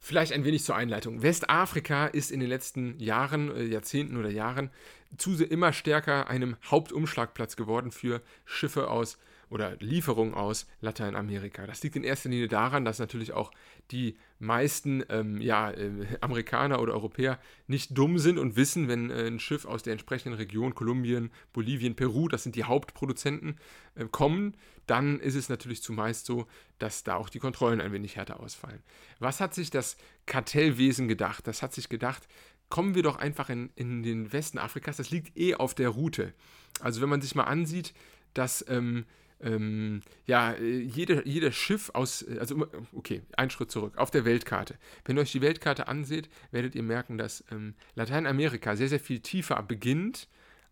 Vielleicht 0.02 0.32
ein 0.32 0.46
wenig 0.46 0.64
zur 0.64 0.76
Einleitung. 0.76 1.22
Westafrika 1.22 2.08
ist 2.08 2.32
in 2.32 2.40
den 2.40 2.50
letzten 2.50 2.98
Jahren, 3.00 3.54
äh, 3.56 3.64
Jahrzehnten 3.64 4.18
oder 4.18 4.30
Jahren 4.30 4.72
zu 5.18 5.44
immer 5.44 5.74
stärker 5.74 6.30
einem 6.30 6.56
Hauptumschlagplatz 6.66 7.56
geworden 7.56 7.92
für 7.92 8.22
Schiffe 8.46 8.90
aus 8.90 9.18
oder 9.50 9.76
Lieferungen 9.80 10.34
aus 10.34 10.68
Lateinamerika. 10.82 11.66
Das 11.66 11.82
liegt 11.84 11.96
in 11.96 12.04
erster 12.04 12.30
Linie 12.30 12.48
daran, 12.48 12.86
dass 12.86 13.00
natürlich 13.00 13.34
auch 13.34 13.52
die 13.92 14.18
meisten 14.38 15.04
ähm, 15.10 15.42
ja, 15.42 15.72
äh, 15.72 15.92
Amerikaner 16.22 16.82
oder 16.82 16.94
Europäer 16.94 17.40
nicht 17.68 17.98
dumm 17.98 18.20
sind 18.20 18.38
und 18.38 18.56
wissen, 18.56 18.88
wenn 18.88 19.10
äh, 19.10 19.28
ein 19.28 19.40
Schiff 19.40 19.66
aus 19.66 19.84
der 19.84 19.94
entsprechenden 19.94 20.38
Region, 20.38 20.76
Kolumbien, 20.76 21.32
Bolivien, 21.52 21.96
Peru, 21.96 22.28
das 22.28 22.44
sind 22.44 22.56
die 22.56 22.64
Hauptproduzenten, 22.64 23.58
äh, 23.96 24.06
kommen, 24.06 24.56
dann 24.86 25.20
ist 25.20 25.36
es 25.36 25.50
natürlich 25.50 25.84
zumeist 25.84 26.26
so, 26.26 26.48
dass 26.78 27.04
da 27.04 27.16
auch 27.16 27.30
die 27.30 27.40
Kontrollen 27.40 27.82
ein 27.82 27.92
wenig 27.92 28.16
härter 28.16 28.40
ausfallen. 28.40 28.82
Was 29.20 29.40
hat 29.40 29.54
sich 29.54 29.70
das 29.70 29.98
Kartellwesen 30.26 31.08
gedacht? 31.08 31.46
Das 31.48 31.62
hat 31.62 31.74
sich 31.74 31.90
gedacht, 31.90 32.28
kommen 32.70 32.96
wir 32.96 33.04
doch 33.04 33.18
einfach 33.18 33.50
in, 33.50 33.72
in 33.76 34.04
den 34.04 34.32
Westen 34.32 34.60
Afrikas, 34.60 34.98
das 34.98 35.10
liegt 35.10 35.36
eh 35.38 35.56
auf 35.56 35.74
der 35.74 35.90
Route. 35.90 36.34
Also 36.80 37.02
wenn 37.02 37.10
man 37.10 37.22
sich 37.22 37.36
mal 37.36 37.44
ansieht, 37.44 37.94
dass 38.34 38.64
ähm, 38.70 39.06
ähm, 39.41 40.02
ja, 40.25 40.56
jede, 40.58 41.28
jedes 41.28 41.56
Schiff 41.56 41.91
aus, 41.93 42.25
also 42.39 42.67
okay, 42.93 43.21
ein 43.38 43.49
Schritt 43.49 43.71
zurück, 43.71 43.97
auf 43.97 44.12
der 44.12 44.25
Weltkarte. 44.25 44.75
Wenn 45.06 45.17
ihr 45.17 45.21
euch 45.21 45.32
die 45.32 45.41
Weltkarte 45.41 45.88
anseht, 45.88 46.30
werdet 46.52 46.75
ihr 46.75 46.84
merken, 46.84 47.17
dass 47.17 47.43
ähm, 47.52 47.75
Lateinamerika 47.95 48.75
sehr, 48.75 48.89
sehr 48.89 48.99
viel 48.99 49.19
tiefer 49.19 49.62
beginnt 49.63 50.28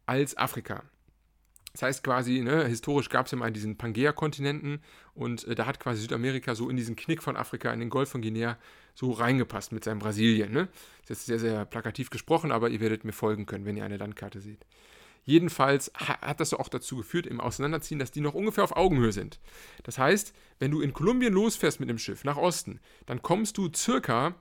als 0.06 0.38
Afrika. 0.38 0.84
Das 1.73 1.84
heißt 1.84 2.03
quasi, 2.03 2.41
ne, 2.41 2.65
historisch 2.65 3.10
gab 3.10 3.27
es 3.27 3.32
ja 3.32 3.38
mal 3.38 3.51
diesen 3.51 3.77
Pangea-Kontinenten 3.77 4.80
und 5.13 5.43
äh, 5.45 5.53
da 5.53 5.67
hat 5.67 5.80
quasi 5.80 6.01
Südamerika 6.01 6.56
so 6.56 6.69
in 6.69 6.75
diesen 6.75 6.95
Knick 6.95 7.21
von 7.21 7.38
Afrika, 7.38 7.71
in 7.71 7.80
den 7.80 7.91
Golf 7.91 8.10
von 8.10 8.21
Guinea, 8.21 8.58
so 8.95 9.12
reingepasst 9.12 9.71
mit 9.71 9.84
seinem 9.84 9.99
Brasilien. 9.99 10.51
Ne? 10.51 10.69
Das 11.08 11.19
ist 11.19 11.27
jetzt 11.27 11.41
sehr, 11.41 11.51
sehr 11.51 11.65
plakativ 11.65 12.10
gesprochen, 12.10 12.51
aber 12.51 12.69
ihr 12.69 12.80
werdet 12.80 13.06
mir 13.06 13.12
folgen 13.12 13.45
können, 13.45 13.65
wenn 13.65 13.77
ihr 13.77 13.86
eine 13.86 13.97
Landkarte 13.97 14.41
seht. 14.41 14.65
Jedenfalls 15.28 15.92
hat 15.94 16.40
das 16.40 16.54
auch 16.54 16.70
dazu 16.70 16.96
geführt, 16.96 17.28
im 17.28 17.42
Auseinanderziehen, 17.42 18.00
dass 18.00 18.12
die 18.12 18.22
noch 18.22 18.34
ungefähr 18.34 18.63
auf 18.63 18.78
Augenhöhe 18.78 19.12
sind. 19.12 19.42
Das 19.84 19.98
heißt, 19.98 20.34
wenn 20.58 20.72
du 20.72 20.80
in 20.80 20.94
Kolumbien 20.94 21.34
losfährst 21.34 21.82
mit 21.82 21.90
dem 21.90 21.98
Schiff 21.98 22.24
nach 22.24 22.38
Osten, 22.38 22.80
dann 23.08 23.22
kommst 23.22 23.58
du 23.58 23.70
circa 23.76 24.36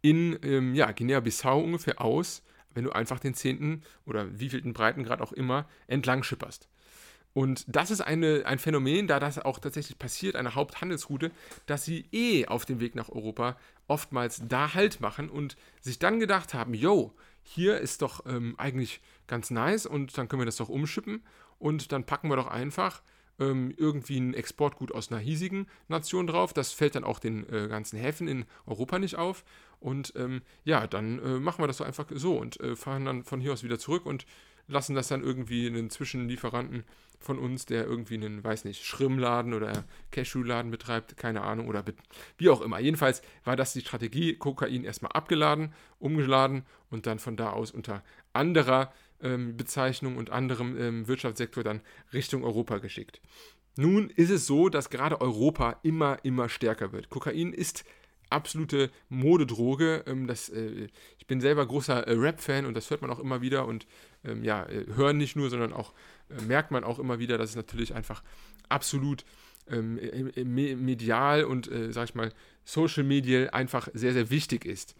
in 0.00 0.36
ähm, 0.42 0.74
ja, 0.74 0.90
Guinea-Bissau 0.90 1.60
ungefähr 1.60 2.00
aus, 2.00 2.42
wenn 2.74 2.82
du 2.82 2.90
einfach 2.90 3.20
den 3.20 3.34
zehnten 3.34 3.84
oder 4.04 4.40
wievielten 4.40 4.72
Breitengrad 4.72 5.20
auch 5.20 5.32
immer 5.32 5.68
entlang 5.86 6.24
schipperst. 6.24 6.68
Und 7.32 7.64
das 7.68 7.92
ist 7.92 8.00
eine, 8.00 8.42
ein 8.44 8.58
Phänomen, 8.58 9.06
da 9.06 9.20
das 9.20 9.38
auch 9.38 9.60
tatsächlich 9.60 9.96
passiert, 9.96 10.34
eine 10.34 10.56
Haupthandelsroute, 10.56 11.30
dass 11.66 11.84
sie 11.84 12.06
eh 12.10 12.46
auf 12.46 12.64
dem 12.64 12.80
Weg 12.80 12.96
nach 12.96 13.10
Europa 13.10 13.56
oftmals 13.86 14.42
da 14.48 14.74
Halt 14.74 15.00
machen 15.00 15.30
und 15.30 15.56
sich 15.80 16.00
dann 16.00 16.18
gedacht 16.18 16.52
haben, 16.52 16.74
yo, 16.74 17.14
hier 17.42 17.78
ist 17.78 18.02
doch 18.02 18.24
ähm, 18.26 18.54
eigentlich 18.58 19.00
ganz 19.26 19.50
nice 19.50 19.86
und 19.86 20.16
dann 20.16 20.28
können 20.28 20.40
wir 20.40 20.46
das 20.46 20.56
doch 20.56 20.68
umschippen 20.68 21.22
und 21.58 21.92
dann 21.92 22.04
packen 22.04 22.28
wir 22.28 22.36
doch 22.36 22.48
einfach 22.48 23.02
ähm, 23.38 23.72
irgendwie 23.76 24.18
ein 24.18 24.34
Exportgut 24.34 24.92
aus 24.92 25.10
einer 25.10 25.20
hiesigen 25.20 25.66
Nation 25.88 26.26
drauf. 26.26 26.52
Das 26.52 26.72
fällt 26.72 26.94
dann 26.94 27.04
auch 27.04 27.18
den 27.18 27.48
äh, 27.52 27.68
ganzen 27.68 27.98
Häfen 27.98 28.28
in 28.28 28.44
Europa 28.66 28.98
nicht 28.98 29.16
auf. 29.16 29.44
Und 29.80 30.12
ähm, 30.16 30.42
ja, 30.64 30.86
dann 30.86 31.18
äh, 31.18 31.40
machen 31.40 31.62
wir 31.62 31.66
das 31.66 31.78
doch 31.78 31.86
einfach 31.86 32.06
so 32.14 32.36
und 32.36 32.60
äh, 32.60 32.76
fahren 32.76 33.04
dann 33.04 33.24
von 33.24 33.40
hier 33.40 33.52
aus 33.52 33.64
wieder 33.64 33.78
zurück 33.78 34.06
und 34.06 34.26
lassen 34.68 34.94
das 34.94 35.08
dann 35.08 35.22
irgendwie 35.22 35.66
einen 35.66 35.90
Zwischenlieferanten 35.90 36.84
von 37.20 37.38
uns, 37.38 37.66
der 37.66 37.84
irgendwie 37.84 38.14
einen, 38.14 38.42
weiß 38.42 38.64
nicht, 38.64 38.84
Schrimmladen 38.84 39.54
oder 39.54 39.84
Cashewladen 40.10 40.70
betreibt, 40.70 41.16
keine 41.16 41.42
Ahnung, 41.42 41.68
oder 41.68 41.84
wie 42.36 42.48
auch 42.48 42.60
immer. 42.60 42.80
Jedenfalls 42.80 43.22
war 43.44 43.56
das 43.56 43.72
die 43.72 43.80
Strategie, 43.80 44.34
Kokain 44.34 44.84
erstmal 44.84 45.12
abgeladen, 45.12 45.72
umgeladen 45.98 46.64
und 46.90 47.06
dann 47.06 47.18
von 47.18 47.36
da 47.36 47.50
aus 47.50 47.70
unter 47.70 48.02
anderer 48.32 48.92
ähm, 49.20 49.56
Bezeichnung 49.56 50.16
und 50.16 50.30
anderem 50.30 50.76
ähm, 50.76 51.08
Wirtschaftssektor 51.08 51.62
dann 51.62 51.80
Richtung 52.12 52.44
Europa 52.44 52.78
geschickt. 52.78 53.20
Nun 53.76 54.10
ist 54.10 54.30
es 54.30 54.46
so, 54.46 54.68
dass 54.68 54.90
gerade 54.90 55.20
Europa 55.20 55.78
immer, 55.82 56.18
immer 56.24 56.48
stärker 56.48 56.92
wird. 56.92 57.08
Kokain 57.08 57.52
ist 57.52 57.84
absolute 58.32 58.90
Modedroge. 59.08 60.04
Ähm, 60.06 60.26
das, 60.26 60.48
äh, 60.48 60.88
ich 61.18 61.26
bin 61.26 61.40
selber 61.40 61.66
großer 61.66 62.06
äh, 62.06 62.12
Rap-Fan 62.12 62.66
und 62.66 62.74
das 62.74 62.90
hört 62.90 63.02
man 63.02 63.10
auch 63.10 63.18
immer 63.18 63.42
wieder 63.42 63.66
und 63.66 63.86
ähm, 64.24 64.44
ja, 64.44 64.64
äh, 64.64 64.86
hören 64.94 65.18
nicht 65.18 65.36
nur, 65.36 65.50
sondern 65.50 65.72
auch 65.72 65.92
äh, 66.30 66.42
merkt 66.42 66.70
man 66.70 66.84
auch 66.84 66.98
immer 66.98 67.18
wieder, 67.18 67.38
dass 67.38 67.50
es 67.50 67.56
natürlich 67.56 67.94
einfach 67.94 68.22
absolut 68.68 69.24
ähm, 69.68 69.98
medial 70.34 71.44
und, 71.44 71.70
äh, 71.70 71.92
sag 71.92 72.08
ich 72.08 72.14
mal, 72.14 72.32
social 72.64 73.04
medial 73.04 73.50
einfach 73.50 73.88
sehr, 73.94 74.12
sehr 74.12 74.30
wichtig 74.30 74.64
ist. 74.64 74.94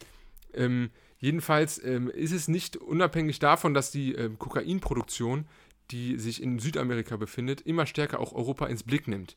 Ähm, 0.54 0.90
jedenfalls 1.18 1.82
ähm, 1.82 2.11
ist 2.11 2.32
es 2.32 2.48
nicht 2.48 2.76
unabhängig 2.76 3.38
davon, 3.38 3.74
dass 3.74 3.90
die 3.90 4.14
ähm, 4.14 4.38
Kokainproduktion, 4.38 5.46
die 5.90 6.18
sich 6.18 6.42
in 6.42 6.58
Südamerika 6.58 7.16
befindet, 7.16 7.61
immer 7.62 7.87
stärker 7.87 8.20
auch 8.20 8.32
Europa 8.32 8.66
ins 8.66 8.82
Blick 8.82 9.08
nimmt. 9.08 9.37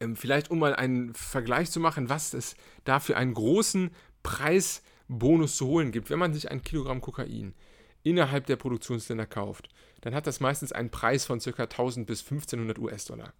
Ähm, 0.00 0.16
vielleicht 0.16 0.50
um 0.50 0.58
mal 0.58 0.74
einen 0.74 1.14
Vergleich 1.14 1.70
zu 1.70 1.80
machen, 1.80 2.08
was 2.08 2.34
es 2.34 2.56
da 2.84 3.00
für 3.00 3.16
einen 3.16 3.34
großen 3.34 3.90
Preisbonus 4.22 5.56
zu 5.56 5.66
holen 5.66 5.92
gibt, 5.92 6.10
wenn 6.10 6.18
man 6.18 6.32
sich 6.32 6.50
ein 6.50 6.62
Kilogramm 6.62 7.00
Kokain 7.00 7.54
innerhalb 8.02 8.46
der 8.46 8.56
Produktionsländer 8.56 9.26
kauft, 9.26 9.68
dann 10.00 10.14
hat 10.14 10.26
das 10.26 10.40
meistens 10.40 10.72
einen 10.72 10.90
Preis 10.90 11.24
von 11.24 11.38
ca. 11.38 11.62
1000 11.62 12.06
bis 12.06 12.22
1500 12.22 12.78
US-Dollar. 12.78 13.32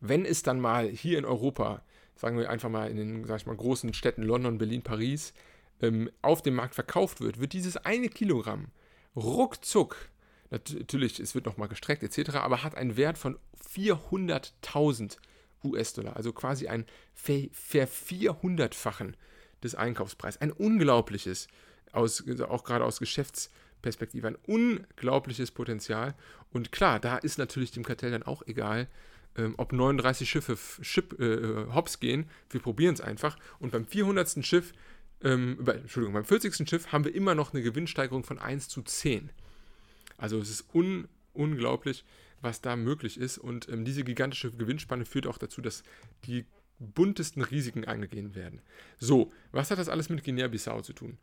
Wenn 0.00 0.24
es 0.24 0.42
dann 0.42 0.60
mal 0.60 0.88
hier 0.88 1.18
in 1.18 1.24
Europa, 1.24 1.82
sagen 2.16 2.38
wir 2.38 2.48
einfach 2.48 2.70
mal 2.70 2.90
in 2.90 2.96
den 2.96 3.24
sag 3.24 3.40
ich 3.40 3.46
mal, 3.46 3.56
großen 3.56 3.92
Städten 3.92 4.22
London, 4.22 4.58
Berlin, 4.58 4.82
Paris, 4.82 5.34
ähm, 5.82 6.10
auf 6.22 6.42
dem 6.42 6.54
Markt 6.54 6.74
verkauft 6.74 7.20
wird, 7.20 7.38
wird 7.38 7.52
dieses 7.52 7.76
eine 7.76 8.08
Kilogramm 8.08 8.68
ruckzuck, 9.16 9.96
natürlich, 10.50 11.20
es 11.20 11.34
wird 11.34 11.46
nochmal 11.46 11.68
gestreckt 11.68 12.02
etc., 12.02 12.36
aber 12.36 12.62
hat 12.62 12.74
einen 12.74 12.96
Wert 12.96 13.18
von 13.18 13.38
400.000 13.74 15.16
US-Dollar, 15.64 16.16
also 16.16 16.32
quasi 16.32 16.68
ein 16.68 16.86
ver, 17.14 17.48
ver 17.52 17.88
400-fachen 17.88 19.14
des 19.62 19.74
Einkaufspreises. 19.74 20.40
Ein 20.40 20.52
unglaubliches 20.52 21.48
aus, 21.92 22.24
auch 22.48 22.64
gerade 22.64 22.84
aus 22.84 22.98
Geschäftsperspektive, 22.98 24.28
ein 24.28 24.38
unglaubliches 24.46 25.50
Potenzial. 25.50 26.14
Und 26.52 26.72
klar, 26.72 27.00
da 27.00 27.18
ist 27.18 27.38
natürlich 27.38 27.70
dem 27.70 27.84
Kartell 27.84 28.10
dann 28.10 28.22
auch 28.22 28.46
egal, 28.46 28.88
ähm, 29.36 29.54
ob 29.56 29.72
39 29.72 30.28
Schiffe 30.28 30.58
Schip, 30.82 31.18
äh, 31.20 31.66
hops 31.72 32.00
gehen. 32.00 32.28
Wir 32.50 32.60
probieren 32.60 32.94
es 32.94 33.00
einfach. 33.00 33.38
Und 33.58 33.72
beim 33.72 33.86
400. 33.86 34.44
Schiff, 34.44 34.72
ähm, 35.22 35.58
Entschuldigung, 35.66 36.14
beim 36.14 36.24
40. 36.24 36.68
Schiff 36.68 36.92
haben 36.92 37.04
wir 37.04 37.14
immer 37.14 37.34
noch 37.34 37.52
eine 37.52 37.62
Gewinnsteigerung 37.62 38.24
von 38.24 38.38
1 38.38 38.68
zu 38.68 38.82
10. 38.82 39.30
Also 40.16 40.38
es 40.38 40.50
ist 40.50 40.74
un 40.74 41.08
unglaublich, 41.32 42.04
was 42.40 42.60
da 42.60 42.76
möglich 42.76 43.18
ist. 43.18 43.38
Und 43.38 43.68
ähm, 43.68 43.84
diese 43.84 44.04
gigantische 44.04 44.50
Gewinnspanne 44.50 45.04
führt 45.04 45.26
auch 45.26 45.38
dazu, 45.38 45.60
dass 45.60 45.82
die 46.24 46.44
buntesten 46.78 47.42
Risiken 47.42 47.84
eingehen 47.84 48.34
werden. 48.34 48.62
So, 48.98 49.30
was 49.52 49.70
hat 49.70 49.78
das 49.78 49.88
alles 49.88 50.08
mit 50.08 50.24
Guinea-Bissau 50.24 50.80
zu 50.80 50.94
tun? 50.94 51.18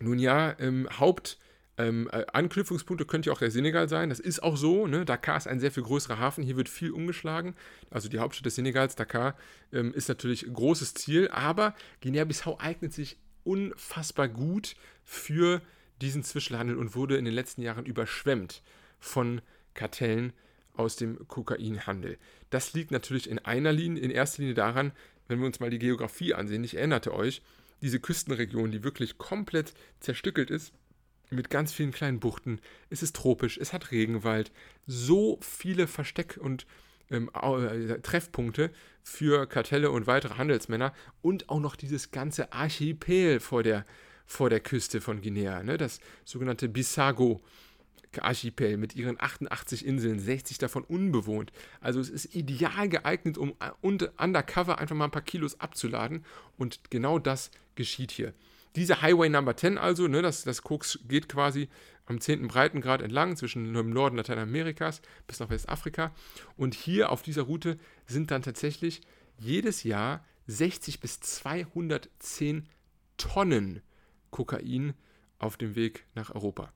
Nun 0.00 0.18
ja, 0.18 0.54
ähm, 0.58 0.88
Haupt- 0.98 1.38
ähm, 1.78 2.08
äh, 2.12 2.26
Anknüpfungspunkte 2.32 3.06
könnte 3.06 3.28
ja 3.28 3.32
auch 3.32 3.38
der 3.38 3.52
Senegal 3.52 3.88
sein. 3.88 4.08
Das 4.08 4.18
ist 4.18 4.42
auch 4.42 4.56
so. 4.56 4.86
Ne? 4.88 5.04
Dakar 5.04 5.36
ist 5.36 5.46
ein 5.46 5.60
sehr 5.60 5.70
viel 5.70 5.84
größerer 5.84 6.18
Hafen. 6.18 6.42
Hier 6.42 6.56
wird 6.56 6.68
viel 6.68 6.90
umgeschlagen. 6.90 7.54
Also 7.88 8.08
die 8.08 8.18
Hauptstadt 8.18 8.46
des 8.46 8.56
Senegals, 8.56 8.96
Dakar, 8.96 9.36
ähm, 9.72 9.94
ist 9.94 10.08
natürlich 10.08 10.44
ein 10.44 10.54
großes 10.54 10.94
Ziel. 10.94 11.28
Aber 11.28 11.74
Guinea-Bissau 12.00 12.58
eignet 12.58 12.92
sich 12.92 13.16
unfassbar 13.44 14.28
gut 14.28 14.74
für 15.04 15.62
diesen 16.02 16.24
Zwischenhandel 16.24 16.76
und 16.76 16.96
wurde 16.96 17.16
in 17.16 17.24
den 17.24 17.34
letzten 17.34 17.62
Jahren 17.62 17.86
überschwemmt 17.86 18.62
von 18.98 19.40
Kartellen 19.74 20.32
aus 20.74 20.96
dem 20.96 21.26
Kokainhandel. 21.28 22.18
Das 22.50 22.72
liegt 22.72 22.90
natürlich 22.90 23.30
in 23.30 23.38
einer 23.38 23.72
Linie, 23.72 24.02
in 24.02 24.10
erster 24.10 24.42
Linie 24.42 24.54
daran, 24.54 24.92
wenn 25.28 25.38
wir 25.38 25.46
uns 25.46 25.60
mal 25.60 25.70
die 25.70 25.78
Geografie 25.78 26.34
ansehen. 26.34 26.64
Ich 26.64 26.76
erinnerte 26.76 27.14
euch, 27.14 27.42
diese 27.82 28.00
Küstenregion, 28.00 28.70
die 28.70 28.84
wirklich 28.84 29.18
komplett 29.18 29.74
zerstückelt 30.00 30.50
ist, 30.50 30.72
mit 31.30 31.50
ganz 31.50 31.72
vielen 31.72 31.92
kleinen 31.92 32.20
Buchten. 32.20 32.60
Es 32.90 33.02
ist 33.02 33.14
tropisch, 33.16 33.58
es 33.58 33.72
hat 33.72 33.90
Regenwald, 33.90 34.50
so 34.86 35.38
viele 35.42 35.86
Versteck- 35.86 36.38
und 36.38 36.66
ähm, 37.10 37.30
äh, 37.34 38.00
Treffpunkte 38.00 38.70
für 39.02 39.46
Kartelle 39.46 39.90
und 39.90 40.06
weitere 40.06 40.34
Handelsmänner 40.34 40.92
und 41.22 41.48
auch 41.48 41.60
noch 41.60 41.76
dieses 41.76 42.10
ganze 42.10 42.52
Archipel 42.52 43.40
vor 43.40 43.62
der, 43.62 43.84
vor 44.26 44.50
der 44.50 44.60
Küste 44.60 45.00
von 45.00 45.20
Guinea, 45.20 45.62
ne? 45.62 45.78
das 45.78 46.00
sogenannte 46.24 46.68
Bissago. 46.68 47.42
Archipel 48.20 48.76
mit 48.76 48.96
ihren 48.96 49.20
88 49.20 49.84
Inseln, 49.84 50.18
60 50.18 50.58
davon 50.58 50.84
unbewohnt. 50.84 51.52
Also 51.80 52.00
es 52.00 52.08
ist 52.08 52.34
ideal 52.34 52.88
geeignet, 52.88 53.38
um 53.38 53.54
äh, 53.60 53.70
undercover 54.16 54.78
einfach 54.78 54.96
mal 54.96 55.04
ein 55.04 55.10
paar 55.10 55.22
Kilos 55.22 55.60
abzuladen 55.60 56.24
und 56.56 56.90
genau 56.90 57.18
das 57.18 57.50
geschieht 57.74 58.10
hier. 58.10 58.34
Diese 58.76 59.02
Highway 59.02 59.28
Number 59.28 59.56
10 59.56 59.78
also, 59.78 60.08
ne, 60.08 60.22
das, 60.22 60.44
das 60.44 60.62
Koks 60.62 61.00
geht 61.08 61.28
quasi 61.28 61.68
am 62.06 62.20
10. 62.20 62.48
Breitengrad 62.48 63.02
entlang 63.02 63.36
zwischen 63.36 63.72
dem 63.72 63.90
Norden 63.90 64.16
Lateinamerikas 64.16 65.02
bis 65.26 65.40
nach 65.40 65.50
Westafrika. 65.50 66.14
Und 66.56 66.74
hier 66.74 67.10
auf 67.10 67.22
dieser 67.22 67.42
Route 67.42 67.78
sind 68.06 68.30
dann 68.30 68.42
tatsächlich 68.42 69.00
jedes 69.38 69.82
Jahr 69.82 70.24
60 70.46 71.00
bis 71.00 71.20
210 71.20 72.68
Tonnen 73.16 73.82
Kokain 74.30 74.94
auf 75.38 75.56
dem 75.56 75.74
Weg 75.74 76.04
nach 76.14 76.34
Europa. 76.34 76.72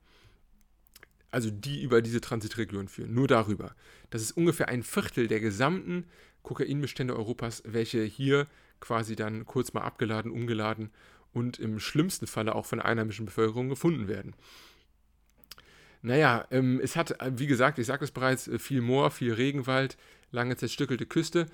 Also 1.33 1.49
die 1.49 1.81
über 1.81 2.01
diese 2.03 2.21
Transitregion 2.21 2.87
führen, 2.87 3.13
nur 3.13 3.27
darüber. 3.27 3.75
Das 4.11 4.21
ist 4.21 4.33
ungefähr 4.33 4.69
ein 4.69 4.83
Viertel 4.83 5.27
der 5.27 5.39
gesamten 5.39 6.05
Kokainbestände 6.43 7.15
Europas, 7.15 7.63
welche 7.65 8.03
hier 8.03 8.47
quasi 8.79 9.15
dann 9.15 9.45
kurz 9.45 9.73
mal 9.73 9.81
abgeladen, 9.81 10.31
umgeladen 10.31 10.91
und 11.33 11.57
im 11.57 11.79
schlimmsten 11.79 12.27
Falle 12.27 12.53
auch 12.53 12.67
von 12.67 12.79
der 12.79 12.85
einheimischen 12.85 13.25
Bevölkerung 13.25 13.67
gefunden 13.69 14.07
werden. 14.07 14.35
Naja, 16.03 16.45
ähm, 16.51 16.79
es 16.83 16.95
hat, 16.95 17.19
äh, 17.19 17.31
wie 17.39 17.47
gesagt, 17.47 17.79
ich 17.79 17.87
sagte 17.87 18.05
es 18.05 18.11
bereits, 18.11 18.47
äh, 18.47 18.59
viel 18.59 18.81
Moor, 18.81 19.09
viel 19.09 19.33
Regenwald, 19.33 19.97
lange 20.31 20.55
zerstückelte 20.55 21.05
Küste 21.05 21.47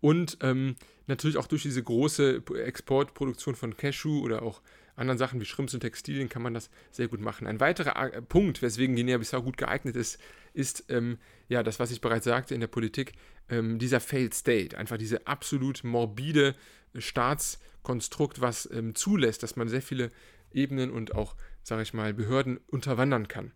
und 0.00 0.38
ähm, 0.40 0.76
natürlich 1.08 1.36
auch 1.36 1.48
durch 1.48 1.62
diese 1.62 1.82
große 1.82 2.42
Exportproduktion 2.64 3.56
von 3.56 3.76
Cashew 3.76 4.20
oder 4.22 4.42
auch 4.42 4.62
anderen 4.96 5.18
Sachen 5.18 5.40
wie 5.40 5.44
Schrimps 5.44 5.74
und 5.74 5.80
Textilien 5.80 6.28
kann 6.28 6.42
man 6.42 6.54
das 6.54 6.70
sehr 6.90 7.08
gut 7.08 7.20
machen. 7.20 7.46
Ein 7.46 7.60
weiterer 7.60 8.12
äh, 8.12 8.22
Punkt, 8.22 8.62
weswegen 8.62 8.96
Guinea-Bissau 8.96 9.42
gut 9.42 9.56
geeignet 9.56 9.94
ist, 9.94 10.18
ist 10.54 10.84
ähm, 10.88 11.18
ja 11.48 11.62
das, 11.62 11.78
was 11.78 11.90
ich 11.90 12.00
bereits 12.00 12.24
sagte 12.24 12.54
in 12.54 12.60
der 12.60 12.66
Politik, 12.66 13.12
ähm, 13.48 13.78
dieser 13.78 14.00
Failed 14.00 14.34
State, 14.34 14.76
einfach 14.76 14.96
diese 14.96 15.26
absolut 15.26 15.84
morbide 15.84 16.54
Staatskonstrukt, 16.96 18.40
was 18.40 18.68
ähm, 18.72 18.94
zulässt, 18.94 19.42
dass 19.42 19.56
man 19.56 19.68
sehr 19.68 19.82
viele 19.82 20.10
Ebenen 20.52 20.90
und 20.90 21.14
auch, 21.14 21.36
sage 21.62 21.82
ich 21.82 21.92
mal, 21.92 22.14
Behörden 22.14 22.58
unterwandern 22.66 23.28
kann. 23.28 23.52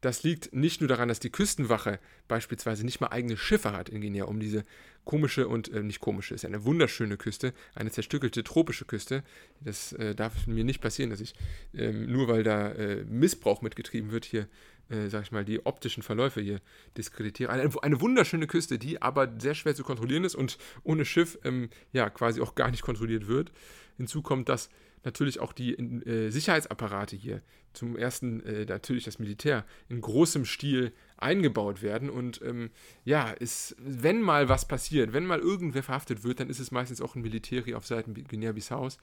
Das 0.00 0.22
liegt 0.22 0.54
nicht 0.54 0.80
nur 0.80 0.88
daran, 0.88 1.08
dass 1.08 1.20
die 1.20 1.30
Küstenwache 1.30 1.98
beispielsweise 2.26 2.84
nicht 2.84 3.00
mal 3.00 3.08
eigene 3.08 3.36
Schiffe 3.36 3.72
hat 3.72 3.88
in 3.88 4.00
Guinea, 4.00 4.24
um 4.24 4.40
diese 4.40 4.64
komische 5.04 5.48
und 5.48 5.72
äh, 5.72 5.82
nicht 5.82 6.00
komische, 6.00 6.34
ist 6.34 6.44
eine 6.44 6.64
wunderschöne 6.64 7.16
Küste, 7.16 7.52
eine 7.74 7.90
zerstückelte 7.90 8.44
tropische 8.44 8.84
Küste. 8.84 9.22
Das 9.60 9.92
äh, 9.94 10.14
darf 10.14 10.46
mir 10.46 10.64
nicht 10.64 10.80
passieren, 10.80 11.10
dass 11.10 11.20
ich 11.20 11.34
ähm, 11.74 12.10
nur 12.10 12.28
weil 12.28 12.42
da 12.42 12.70
äh, 12.72 13.04
Missbrauch 13.04 13.62
mitgetrieben 13.62 14.12
wird, 14.12 14.24
hier, 14.24 14.46
äh, 14.88 15.08
sag 15.08 15.22
ich 15.22 15.32
mal, 15.32 15.44
die 15.44 15.64
optischen 15.64 16.02
Verläufe 16.02 16.40
hier 16.40 16.60
diskreditiere. 16.96 17.50
Eine, 17.50 17.70
eine, 17.82 18.00
wunderschöne 18.00 18.46
Küste, 18.46 18.78
die 18.78 19.00
aber 19.02 19.32
sehr 19.38 19.54
schwer 19.54 19.74
zu 19.74 19.84
kontrollieren 19.84 20.24
ist 20.24 20.34
und 20.34 20.58
ohne 20.82 21.04
Schiff 21.04 21.38
ähm, 21.44 21.70
ja 21.92 22.10
quasi 22.10 22.40
auch 22.40 22.54
gar 22.54 22.70
nicht 22.70 22.82
kontrolliert 22.82 23.26
wird. 23.26 23.52
Hinzu 23.96 24.22
kommt, 24.22 24.48
dass 24.48 24.70
natürlich 25.04 25.40
auch 25.40 25.52
die 25.52 25.74
äh, 25.74 26.30
Sicherheitsapparate 26.30 27.16
hier, 27.16 27.42
zum 27.72 27.96
ersten 27.96 28.44
äh, 28.44 28.64
natürlich 28.64 29.04
das 29.04 29.18
Militär, 29.18 29.64
in 29.88 30.00
großem 30.00 30.44
Stil 30.44 30.92
eingebaut 31.16 31.82
werden. 31.82 32.10
Und 32.10 32.40
ähm, 32.42 32.70
ja, 33.04 33.30
ist, 33.30 33.76
wenn 33.78 34.20
mal 34.20 34.48
was 34.48 34.66
passiert, 34.66 35.12
wenn 35.12 35.26
mal 35.26 35.38
irgendwer 35.38 35.82
verhaftet 35.82 36.24
wird, 36.24 36.40
dann 36.40 36.50
ist 36.50 36.60
es 36.60 36.70
meistens 36.70 37.00
auch 37.00 37.14
ein 37.14 37.22
Militäri 37.22 37.74
auf 37.74 37.86
Seiten 37.86 38.14
Guinea-Bissaus. 38.14 38.98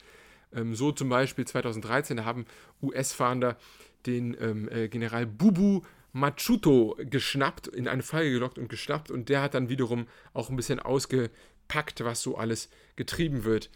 Ähm, 0.54 0.76
so 0.76 0.92
zum 0.92 1.10
Beispiel 1.10 1.46
2013, 1.46 2.18
da 2.18 2.26
haben 2.26 2.46
US-Fahnder 2.82 3.58
den 4.06 4.38
ähm, 4.40 4.70
äh, 4.70 4.88
General 4.88 5.26
Bubu 5.26 5.82
Machuto 6.14 6.98
geschnappt, 7.00 7.68
in 7.68 7.88
eine 7.88 8.02
Falle 8.02 8.32
gelockt 8.32 8.58
und 8.58 8.70
geschnappt. 8.70 9.12
Und 9.12 9.30
der 9.30 9.42
hat 9.42 9.54
dann 9.54 9.70
wiederum 9.70 10.08
auch 10.34 10.50
ein 10.50 10.56
bisschen 10.56 10.80
ausgepackt, 10.80 12.04
was 12.04 12.22
so 12.22 12.38
alles 12.38 12.70
getrieben 12.96 13.44
wird 13.44 13.70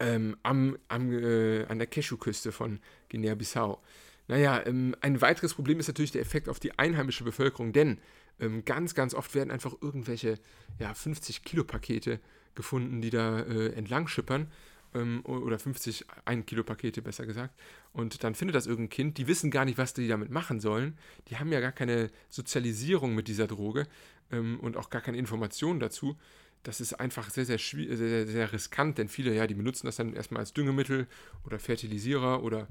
ähm, 0.00 0.36
am, 0.42 0.76
am, 0.88 1.12
äh, 1.12 1.64
an 1.66 1.78
der 1.78 1.86
Cashew-Küste 1.86 2.52
von 2.52 2.80
Guinea-Bissau. 3.10 3.82
Naja, 4.28 4.64
ähm, 4.66 4.94
ein 5.00 5.20
weiteres 5.20 5.54
Problem 5.54 5.80
ist 5.80 5.88
natürlich 5.88 6.12
der 6.12 6.22
Effekt 6.22 6.48
auf 6.48 6.58
die 6.58 6.78
einheimische 6.78 7.24
Bevölkerung, 7.24 7.72
denn 7.72 7.98
ähm, 8.40 8.64
ganz, 8.64 8.94
ganz 8.94 9.14
oft 9.14 9.34
werden 9.34 9.50
einfach 9.50 9.74
irgendwelche 9.80 10.38
ja, 10.78 10.92
50-Kilo-Pakete 10.92 12.20
gefunden, 12.54 13.00
die 13.00 13.10
da 13.10 13.40
äh, 13.40 13.72
entlang 13.74 14.08
schippern. 14.08 14.50
Ähm, 14.94 15.22
oder 15.24 15.58
50 15.58 16.06
1-Kilo-Pakete 16.24 17.02
besser 17.02 17.26
gesagt. 17.26 17.54
Und 17.92 18.22
dann 18.22 18.34
findet 18.34 18.54
das 18.54 18.66
irgendein 18.66 18.90
Kind, 18.90 19.18
die 19.18 19.26
wissen 19.26 19.50
gar 19.50 19.64
nicht, 19.64 19.76
was 19.76 19.92
die 19.92 20.06
damit 20.06 20.30
machen 20.30 20.60
sollen. 20.60 20.96
Die 21.28 21.36
haben 21.36 21.50
ja 21.52 21.60
gar 21.60 21.72
keine 21.72 22.10
Sozialisierung 22.30 23.14
mit 23.14 23.26
dieser 23.26 23.48
Droge 23.48 23.88
ähm, 24.30 24.60
und 24.60 24.76
auch 24.76 24.90
gar 24.90 25.02
keine 25.02 25.18
Informationen 25.18 25.80
dazu 25.80 26.16
das 26.64 26.80
ist 26.80 26.94
einfach 26.94 27.30
sehr, 27.30 27.44
sehr, 27.44 27.58
sehr, 27.58 27.96
sehr, 27.96 28.26
sehr 28.26 28.52
riskant, 28.52 28.98
denn 28.98 29.08
viele, 29.08 29.34
ja, 29.34 29.46
die 29.46 29.54
benutzen 29.54 29.86
das 29.86 29.96
dann 29.96 30.14
erstmal 30.14 30.40
als 30.40 30.52
Düngemittel 30.52 31.06
oder 31.44 31.58
Fertilisierer 31.58 32.42
oder 32.42 32.68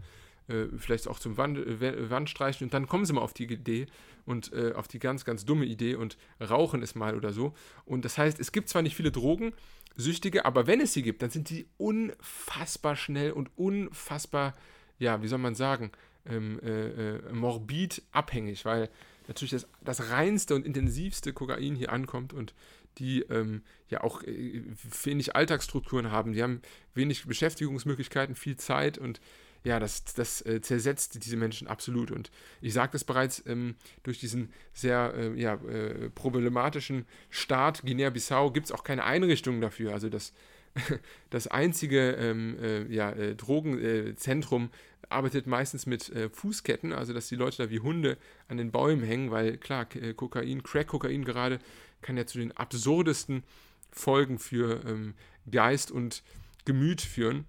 äh, 0.47 0.65
vielleicht 0.77 1.07
auch 1.07 1.19
zum 1.19 1.37
Wand, 1.37 1.57
äh, 1.59 2.09
Wandstreichen 2.09 2.65
und 2.65 2.73
dann 2.73 2.87
kommen 2.87 3.05
sie 3.05 3.13
mal 3.13 3.21
auf 3.21 3.33
die 3.33 3.45
Idee 3.45 3.85
und 4.25 4.51
äh, 4.51 4.73
auf 4.73 4.87
die 4.87 4.99
ganz, 4.99 5.25
ganz 5.25 5.45
dumme 5.45 5.65
Idee 5.65 5.95
und 5.95 6.17
rauchen 6.41 6.81
es 6.81 6.95
mal 6.95 7.15
oder 7.15 7.31
so. 7.31 7.53
Und 7.85 8.03
das 8.03 8.17
heißt, 8.17 8.39
es 8.39 8.51
gibt 8.51 8.67
zwar 8.67 8.81
nicht 8.81 8.95
viele 8.95 9.11
Drogen, 9.11 9.53
Süchtige, 9.95 10.45
aber 10.45 10.65
wenn 10.65 10.81
es 10.81 10.93
sie 10.93 11.03
gibt, 11.03 11.21
dann 11.21 11.29
sind 11.29 11.47
sie 11.47 11.67
unfassbar 11.77 12.95
schnell 12.95 13.31
und 13.31 13.51
unfassbar, 13.55 14.53
ja, 14.97 15.21
wie 15.21 15.27
soll 15.27 15.37
man 15.37 15.55
sagen, 15.55 15.91
ähm, 16.25 16.59
äh, 16.63 17.17
äh 17.17 17.33
morbid 17.33 18.01
abhängig, 18.11 18.65
weil 18.65 18.89
natürlich 19.27 19.51
das, 19.51 19.67
das 19.81 20.09
reinste 20.09 20.55
und 20.55 20.65
intensivste 20.65 21.31
Kokain 21.31 21.75
hier 21.75 21.91
ankommt 21.91 22.33
und 22.33 22.53
die 22.99 23.21
ähm, 23.23 23.63
ja 23.89 24.03
auch 24.03 24.23
äh, 24.23 24.63
wenig 25.03 25.35
Alltagsstrukturen 25.35 26.11
haben. 26.11 26.33
Die 26.33 26.43
haben 26.43 26.61
wenig 26.93 27.25
Beschäftigungsmöglichkeiten, 27.25 28.35
viel 28.35 28.57
Zeit 28.57 28.97
und 28.97 29.19
ja, 29.63 29.79
das, 29.79 30.03
das 30.03 30.45
äh, 30.45 30.61
zersetzt 30.61 31.23
diese 31.23 31.37
Menschen 31.37 31.67
absolut. 31.67 32.11
Und 32.11 32.31
ich 32.61 32.73
sagte 32.73 32.97
es 32.97 33.03
bereits, 33.03 33.43
ähm, 33.47 33.75
durch 34.03 34.19
diesen 34.19 34.51
sehr 34.73 35.13
äh, 35.15 35.39
ja, 35.39 35.55
äh, 35.55 36.09
problematischen 36.09 37.05
Staat 37.29 37.83
Guinea-Bissau 37.83 38.51
gibt 38.51 38.67
es 38.67 38.71
auch 38.71 38.83
keine 38.83 39.05
Einrichtungen 39.05 39.61
dafür. 39.61 39.93
Also 39.93 40.09
das, 40.09 40.33
das 41.29 41.47
einzige 41.47 42.11
ähm, 42.11 42.57
äh, 42.61 42.93
ja, 42.93 43.11
äh, 43.11 43.35
Drogenzentrum 43.35 44.69
arbeitet 45.09 45.45
meistens 45.45 45.85
mit 45.85 46.11
Fußketten, 46.31 46.91
also 46.91 47.13
dass 47.13 47.27
die 47.27 47.35
Leute 47.35 47.57
da 47.57 47.69
wie 47.69 47.81
Hunde 47.81 48.17
an 48.47 48.57
den 48.57 48.71
Bäumen 48.71 49.03
hängen, 49.03 49.29
weil 49.29 49.57
klar, 49.57 49.85
Kokain, 49.85 50.63
Crack-Kokain 50.63 51.23
gerade 51.23 51.59
kann 52.03 52.17
ja 52.17 52.25
zu 52.25 52.37
den 52.37 52.51
absurdesten 52.51 53.43
Folgen 53.91 54.37
für 54.39 54.83
ähm, 54.85 55.15
Geist 55.49 55.91
und 55.91 56.23
Gemüt 56.65 57.01
führen. 57.01 57.45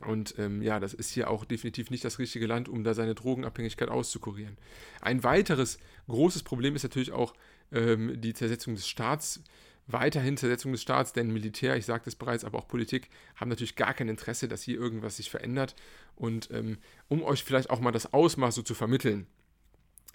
Und 0.00 0.34
ähm, 0.38 0.60
ja, 0.62 0.80
das 0.80 0.92
ist 0.92 1.10
hier 1.10 1.30
auch 1.30 1.44
definitiv 1.44 1.90
nicht 1.90 2.04
das 2.04 2.18
richtige 2.18 2.46
Land, 2.46 2.68
um 2.68 2.84
da 2.84 2.94
seine 2.94 3.14
Drogenabhängigkeit 3.14 3.88
auszukurieren. 3.88 4.56
Ein 5.00 5.22
weiteres 5.22 5.78
großes 6.08 6.42
Problem 6.42 6.74
ist 6.76 6.82
natürlich 6.82 7.12
auch 7.12 7.34
ähm, 7.72 8.20
die 8.20 8.34
Zersetzung 8.34 8.74
des 8.74 8.88
Staats. 8.88 9.42
Weiterhin 9.86 10.38
Zersetzung 10.38 10.72
des 10.72 10.80
Staats, 10.80 11.12
denn 11.12 11.30
Militär, 11.30 11.76
ich 11.76 11.84
sagte 11.84 12.08
es 12.08 12.16
bereits, 12.16 12.44
aber 12.44 12.58
auch 12.58 12.68
Politik 12.68 13.10
haben 13.36 13.50
natürlich 13.50 13.76
gar 13.76 13.92
kein 13.92 14.08
Interesse, 14.08 14.48
dass 14.48 14.62
hier 14.62 14.78
irgendwas 14.78 15.18
sich 15.18 15.30
verändert. 15.30 15.74
Und 16.16 16.50
ähm, 16.50 16.78
um 17.08 17.22
euch 17.22 17.44
vielleicht 17.44 17.68
auch 17.70 17.80
mal 17.80 17.92
das 17.92 18.12
Ausmaß 18.12 18.54
so 18.54 18.62
zu 18.62 18.74
vermitteln, 18.74 19.26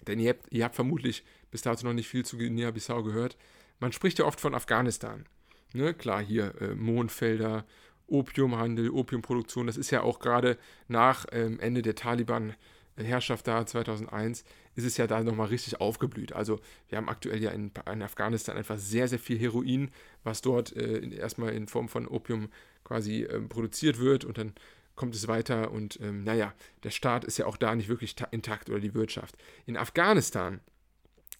denn 0.06 0.18
ihr 0.18 0.30
habt, 0.30 0.46
ihr 0.50 0.64
habt 0.64 0.74
vermutlich 0.74 1.24
bis 1.50 1.62
dato 1.62 1.86
noch 1.86 1.92
nicht 1.92 2.08
viel 2.08 2.24
zu 2.24 2.38
Guinea-Bissau 2.38 3.02
gehört. 3.02 3.36
Man 3.78 3.92
spricht 3.92 4.18
ja 4.18 4.24
oft 4.24 4.40
von 4.40 4.54
Afghanistan. 4.54 5.24
Ne? 5.72 5.94
Klar, 5.94 6.22
hier 6.22 6.54
äh, 6.60 6.74
Mondfelder, 6.74 7.64
Opiumhandel, 8.06 8.90
Opiumproduktion. 8.90 9.66
Das 9.66 9.76
ist 9.76 9.90
ja 9.90 10.02
auch 10.02 10.18
gerade 10.18 10.58
nach 10.88 11.26
ähm, 11.32 11.60
Ende 11.60 11.82
der 11.82 11.94
Taliban-Herrschaft 11.94 13.46
da 13.46 13.64
2001, 13.64 14.44
ist 14.74 14.84
es 14.84 14.96
ja 14.96 15.06
da 15.06 15.22
nochmal 15.22 15.48
richtig 15.48 15.80
aufgeblüht. 15.80 16.32
Also 16.32 16.60
wir 16.88 16.98
haben 16.98 17.08
aktuell 17.08 17.42
ja 17.42 17.50
in, 17.50 17.70
in, 17.90 18.02
Afghanistan 18.02 18.56
einfach 18.56 18.78
sehr, 18.78 19.08
sehr 19.08 19.18
viel 19.18 19.38
Heroin, 19.38 19.90
was 20.24 20.42
dort 20.42 20.76
äh, 20.76 21.08
erstmal 21.14 21.54
in 21.54 21.68
Form 21.68 21.88
von 21.88 22.06
Opium 22.06 22.48
quasi 22.84 23.22
äh, 23.22 23.40
produziert 23.40 23.98
wird 24.00 24.24
und 24.24 24.38
dann 24.38 24.52
kommt 25.00 25.14
es 25.14 25.28
weiter 25.28 25.70
und 25.70 25.98
ähm, 26.02 26.24
naja, 26.24 26.52
der 26.82 26.90
Staat 26.90 27.24
ist 27.24 27.38
ja 27.38 27.46
auch 27.46 27.56
da 27.56 27.74
nicht 27.74 27.88
wirklich 27.88 28.14
intakt 28.32 28.68
oder 28.68 28.80
die 28.80 28.92
Wirtschaft. 28.92 29.34
In 29.64 29.78
Afghanistan 29.78 30.60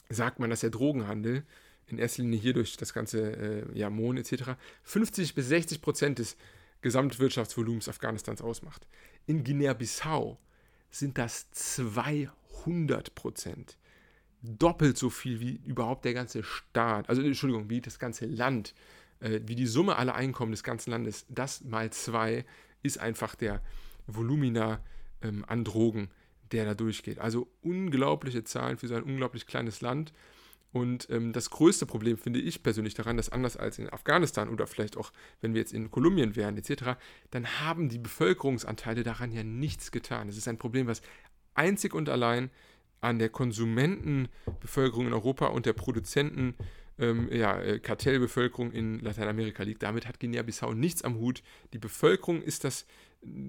sagt 0.08 0.40
man, 0.40 0.48
dass 0.48 0.60
der 0.60 0.70
Drogenhandel 0.70 1.44
in 1.86 1.98
erster 1.98 2.22
Linie 2.22 2.40
hier 2.40 2.54
durch 2.54 2.78
das 2.78 2.94
ganze 2.94 3.20
äh, 3.36 3.78
ja, 3.78 3.90
Mohn 3.90 4.16
etc. 4.16 4.56
50 4.84 5.34
bis 5.34 5.48
60 5.48 5.82
Prozent 5.82 6.18
des 6.20 6.38
Gesamtwirtschaftsvolumens 6.80 7.86
Afghanistans 7.90 8.40
ausmacht. 8.40 8.86
In 9.26 9.44
Guinea-Bissau 9.44 10.38
sind 10.90 11.18
das 11.18 11.50
200 11.50 13.14
Prozent. 13.14 13.76
Doppelt 14.40 14.96
so 14.96 15.10
viel 15.10 15.38
wie 15.40 15.60
überhaupt 15.66 16.06
der 16.06 16.14
ganze 16.14 16.42
Staat, 16.44 17.10
also 17.10 17.20
Entschuldigung, 17.20 17.68
wie 17.68 17.82
das 17.82 17.98
ganze 17.98 18.24
Land, 18.24 18.74
äh, 19.20 19.40
wie 19.44 19.54
die 19.54 19.66
Summe 19.66 19.96
aller 19.96 20.14
Einkommen 20.14 20.52
des 20.52 20.62
ganzen 20.62 20.92
Landes, 20.92 21.26
das 21.28 21.62
mal 21.62 21.90
zwei 21.92 22.46
ist 22.82 22.98
einfach 22.98 23.34
der 23.34 23.60
Volumina 24.06 24.80
ähm, 25.22 25.44
an 25.46 25.64
Drogen, 25.64 26.10
der 26.52 26.64
da 26.64 26.74
durchgeht. 26.74 27.18
Also 27.18 27.48
unglaubliche 27.62 28.44
Zahlen 28.44 28.78
für 28.78 28.88
so 28.88 28.94
ein 28.94 29.02
unglaublich 29.02 29.46
kleines 29.46 29.80
Land. 29.80 30.12
Und 30.72 31.08
ähm, 31.10 31.32
das 31.32 31.50
größte 31.50 31.84
Problem 31.84 32.16
finde 32.16 32.40
ich 32.40 32.62
persönlich 32.62 32.94
daran, 32.94 33.16
dass 33.16 33.28
anders 33.28 33.56
als 33.56 33.78
in 33.78 33.92
Afghanistan 33.92 34.48
oder 34.48 34.66
vielleicht 34.66 34.96
auch, 34.96 35.12
wenn 35.40 35.52
wir 35.52 35.60
jetzt 35.60 35.72
in 35.72 35.90
Kolumbien 35.90 36.36
wären 36.36 36.56
etc., 36.56 36.96
dann 37.30 37.60
haben 37.60 37.88
die 37.88 37.98
Bevölkerungsanteile 37.98 39.02
daran 39.02 39.32
ja 39.32 39.42
nichts 39.42 39.90
getan. 39.90 40.28
Es 40.28 40.36
ist 40.36 40.46
ein 40.46 40.58
Problem, 40.58 40.86
was 40.86 41.02
einzig 41.54 41.92
und 41.92 42.08
allein 42.08 42.50
an 43.00 43.18
der 43.18 43.30
Konsumentenbevölkerung 43.30 45.08
in 45.08 45.12
Europa 45.12 45.46
und 45.46 45.66
der 45.66 45.72
Produzenten 45.72 46.54
ähm, 47.00 47.28
ja, 47.32 47.60
äh, 47.60 47.78
Kartellbevölkerung 47.78 48.72
in 48.72 49.00
Lateinamerika 49.00 49.62
liegt. 49.62 49.82
Damit 49.82 50.06
hat 50.06 50.20
Guinea-Bissau 50.20 50.74
nichts 50.74 51.02
am 51.02 51.16
Hut. 51.16 51.42
Die 51.72 51.78
Bevölkerung 51.78 52.42
ist 52.42 52.64
das 52.64 52.86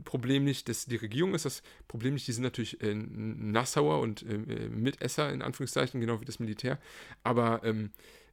Problem 0.03 0.43
nicht, 0.43 0.67
das, 0.67 0.85
die 0.85 0.97
Regierung 0.97 1.33
ist 1.33 1.45
das 1.45 1.63
Problem 1.87 2.13
nicht. 2.15 2.27
Die 2.27 2.33
sind 2.33 2.43
natürlich 2.43 2.81
äh, 2.81 2.93
Nassauer 2.93 3.99
und 3.99 4.23
äh, 4.23 4.69
Mitesser, 4.69 5.31
in 5.31 5.41
Anführungszeichen, 5.41 6.01
genau 6.01 6.19
wie 6.19 6.25
das 6.25 6.39
Militär. 6.39 6.77
Aber 7.23 7.61
ähm, 7.63 7.91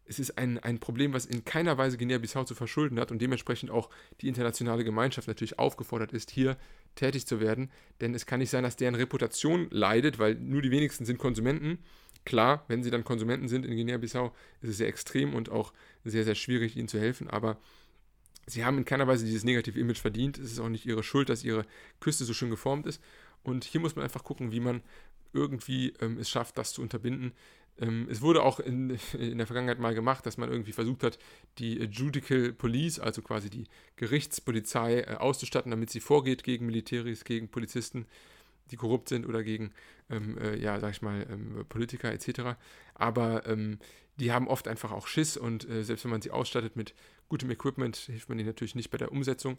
es 0.09 0.19
ist 0.19 0.39
ein, 0.39 0.59
ein 0.59 0.79
Problem, 0.79 1.13
was 1.13 1.27
in 1.27 1.45
keiner 1.45 1.77
Weise 1.79 1.99
Guinea-Bissau 1.99 2.45
zu 2.45 2.55
verschulden 2.55 2.99
hat 2.99 3.11
und 3.13 3.21
dementsprechend 3.21 3.71
auch 3.71 3.91
die 4.21 4.29
internationale 4.29 4.83
Gemeinschaft 4.83 5.29
natürlich 5.29 5.59
aufgefordert 5.59 6.13
ist, 6.13 6.31
hier 6.31 6.57
tätig 6.95 7.27
zu 7.27 7.41
werden. 7.41 7.71
Denn 8.01 8.15
es 8.15 8.27
kann 8.27 8.41
nicht 8.41 8.51
sein, 8.51 8.65
dass 8.65 8.77
deren 8.77 8.95
Reputation 8.95 9.69
leidet, 9.71 10.19
weil 10.19 10.35
nur 10.35 10.63
die 10.63 10.71
wenigsten 10.71 11.05
sind 11.05 11.19
Konsumenten. 11.19 11.79
Klar, 12.25 12.65
wenn 12.69 12.83
sie 12.83 12.91
dann 12.91 13.05
Konsumenten 13.05 13.49
sind 13.49 13.65
in 13.65 13.75
Guinea-Bissau, 13.75 14.35
ist 14.61 14.71
es 14.71 14.77
sehr 14.77 14.89
extrem 14.89 15.35
und 15.35 15.51
auch 15.51 15.73
sehr, 16.05 16.25
sehr 16.25 16.35
schwierig, 16.35 16.77
ihnen 16.77 16.89
zu 16.89 16.99
helfen. 16.99 17.29
Aber 17.29 17.59
sie 18.47 18.65
haben 18.65 18.79
in 18.79 18.85
keiner 18.85 19.07
Weise 19.07 19.25
dieses 19.25 19.45
negative 19.45 19.79
Image 19.79 19.99
verdient. 19.99 20.39
Es 20.39 20.53
ist 20.53 20.61
auch 20.61 20.69
nicht 20.69 20.87
ihre 20.87 21.03
Schuld, 21.03 21.29
dass 21.29 21.45
ihre 21.45 21.65
Küste 22.01 22.25
so 22.25 22.35
schön 22.35 22.51
geformt 22.51 22.87
ist. 22.87 23.03
Und 23.43 23.65
hier 23.65 23.81
muss 23.81 23.97
man 23.97 24.05
einfach 24.05 24.25
gucken, 24.25 24.53
wie 24.53 24.61
man 24.61 24.83
irgendwie 25.33 25.95
ähm, 26.01 26.19
es 26.19 26.29
schafft, 26.29 26.59
das 26.59 26.73
zu 26.73 26.83
unterbinden. 26.83 27.33
Ähm, 27.81 28.09
es 28.11 28.21
wurde 28.21 28.43
auch 28.43 28.61
in, 28.61 28.99
in, 29.19 29.39
der 29.39 29.47
Vergangenheit 29.47 29.79
mal 29.79 29.95
gemacht, 29.95 30.27
dass 30.27 30.37
man 30.37 30.51
irgendwie 30.51 30.73
versucht 30.73 31.03
hat, 31.03 31.19
die 31.59 31.79
Judical 31.85 32.53
Police, 32.53 32.99
also 32.99 33.23
quasi 33.23 33.51
die 33.51 33.65
Gerichtspolizei, 33.97 35.01
äh, 35.01 35.15
auszustatten, 35.15 35.71
damit 35.71 35.91
sie 35.91 36.01
vorgeht 36.01 36.45
gegen 36.45 36.67
Militäris, 36.67 37.25
gegen 37.25 37.49
Polizisten, 37.49 38.07
die 38.71 38.77
korrupt 38.77 39.09
sind 39.09 39.27
oder 39.27 39.43
gegen, 39.43 39.73
ähm, 40.11 40.39
äh, 40.39 40.57
ja, 40.57 40.79
sag 40.81 40.93
ich 40.93 41.03
mal, 41.03 41.27
ähm, 41.31 41.65
Politiker 41.69 42.13
etc. 42.13 42.57
Aber 42.95 43.47
ähm, 43.47 43.79
die 44.19 44.33
haben 44.33 44.49
oft 44.49 44.69
einfach 44.69 44.93
auch 44.93 45.07
Schiss 45.07 45.37
und 45.37 45.69
äh, 45.69 45.85
selbst 45.85 46.05
wenn 46.05 46.11
man 46.11 46.23
sie 46.23 46.31
ausstattet 46.31 46.77
mit 46.77 46.95
gutem 47.29 47.51
Equipment, 47.51 47.97
hilft 47.97 48.29
man 48.29 48.39
ihnen 48.39 48.49
natürlich 48.49 48.75
nicht 48.75 48.91
bei 48.91 48.99
der 48.99 49.13
Umsetzung. 49.13 49.59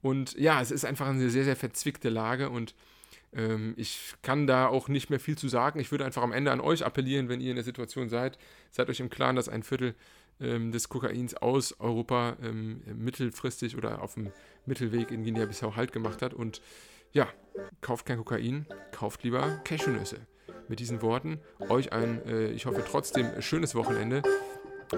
Und 0.00 0.38
ja, 0.38 0.60
es 0.60 0.70
ist 0.70 0.84
einfach 0.84 1.08
eine 1.08 1.30
sehr, 1.30 1.44
sehr 1.44 1.56
verzwickte 1.56 2.08
Lage 2.08 2.50
und 2.50 2.74
ähm, 3.32 3.74
ich 3.76 4.14
kann 4.22 4.46
da 4.46 4.68
auch 4.68 4.88
nicht 4.88 5.10
mehr 5.10 5.20
viel 5.20 5.36
zu 5.36 5.48
sagen. 5.48 5.80
Ich 5.80 5.90
würde 5.90 6.04
einfach 6.04 6.22
am 6.22 6.32
Ende 6.32 6.52
an 6.52 6.60
euch 6.60 6.84
appellieren, 6.84 7.28
wenn 7.28 7.40
ihr 7.40 7.50
in 7.50 7.56
der 7.56 7.64
Situation 7.64 8.08
seid, 8.08 8.38
seid 8.70 8.88
euch 8.88 9.00
im 9.00 9.10
Klaren, 9.10 9.36
dass 9.36 9.48
ein 9.48 9.62
Viertel 9.62 9.94
ähm, 10.40 10.72
des 10.72 10.88
Kokains 10.88 11.34
aus 11.34 11.78
Europa 11.80 12.36
ähm, 12.42 12.80
mittelfristig 12.94 13.76
oder 13.76 14.02
auf 14.02 14.14
dem 14.14 14.30
Mittelweg 14.66 15.10
in 15.10 15.24
Guinea-Bissau 15.24 15.76
Halt 15.76 15.92
gemacht 15.92 16.22
hat. 16.22 16.32
Und 16.32 16.62
ja, 17.12 17.28
kauft 17.80 18.06
kein 18.06 18.18
Kokain, 18.18 18.66
kauft 18.92 19.22
lieber 19.22 19.60
Cashewnüsse. 19.64 20.20
Mit 20.68 20.80
diesen 20.80 21.00
Worten 21.02 21.40
euch 21.68 21.92
ein, 21.92 22.24
äh, 22.26 22.48
ich 22.48 22.66
hoffe 22.66 22.84
trotzdem, 22.86 23.40
schönes 23.40 23.74
Wochenende. 23.74 24.22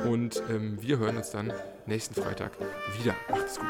Und 0.06 0.42
ähm, 0.48 0.80
wir 0.80 0.98
hören 0.98 1.16
uns 1.16 1.30
dann 1.30 1.52
nächsten 1.86 2.14
Freitag 2.14 2.52
wieder. 2.98 3.14
Macht's 3.28 3.58
gut. 3.58 3.68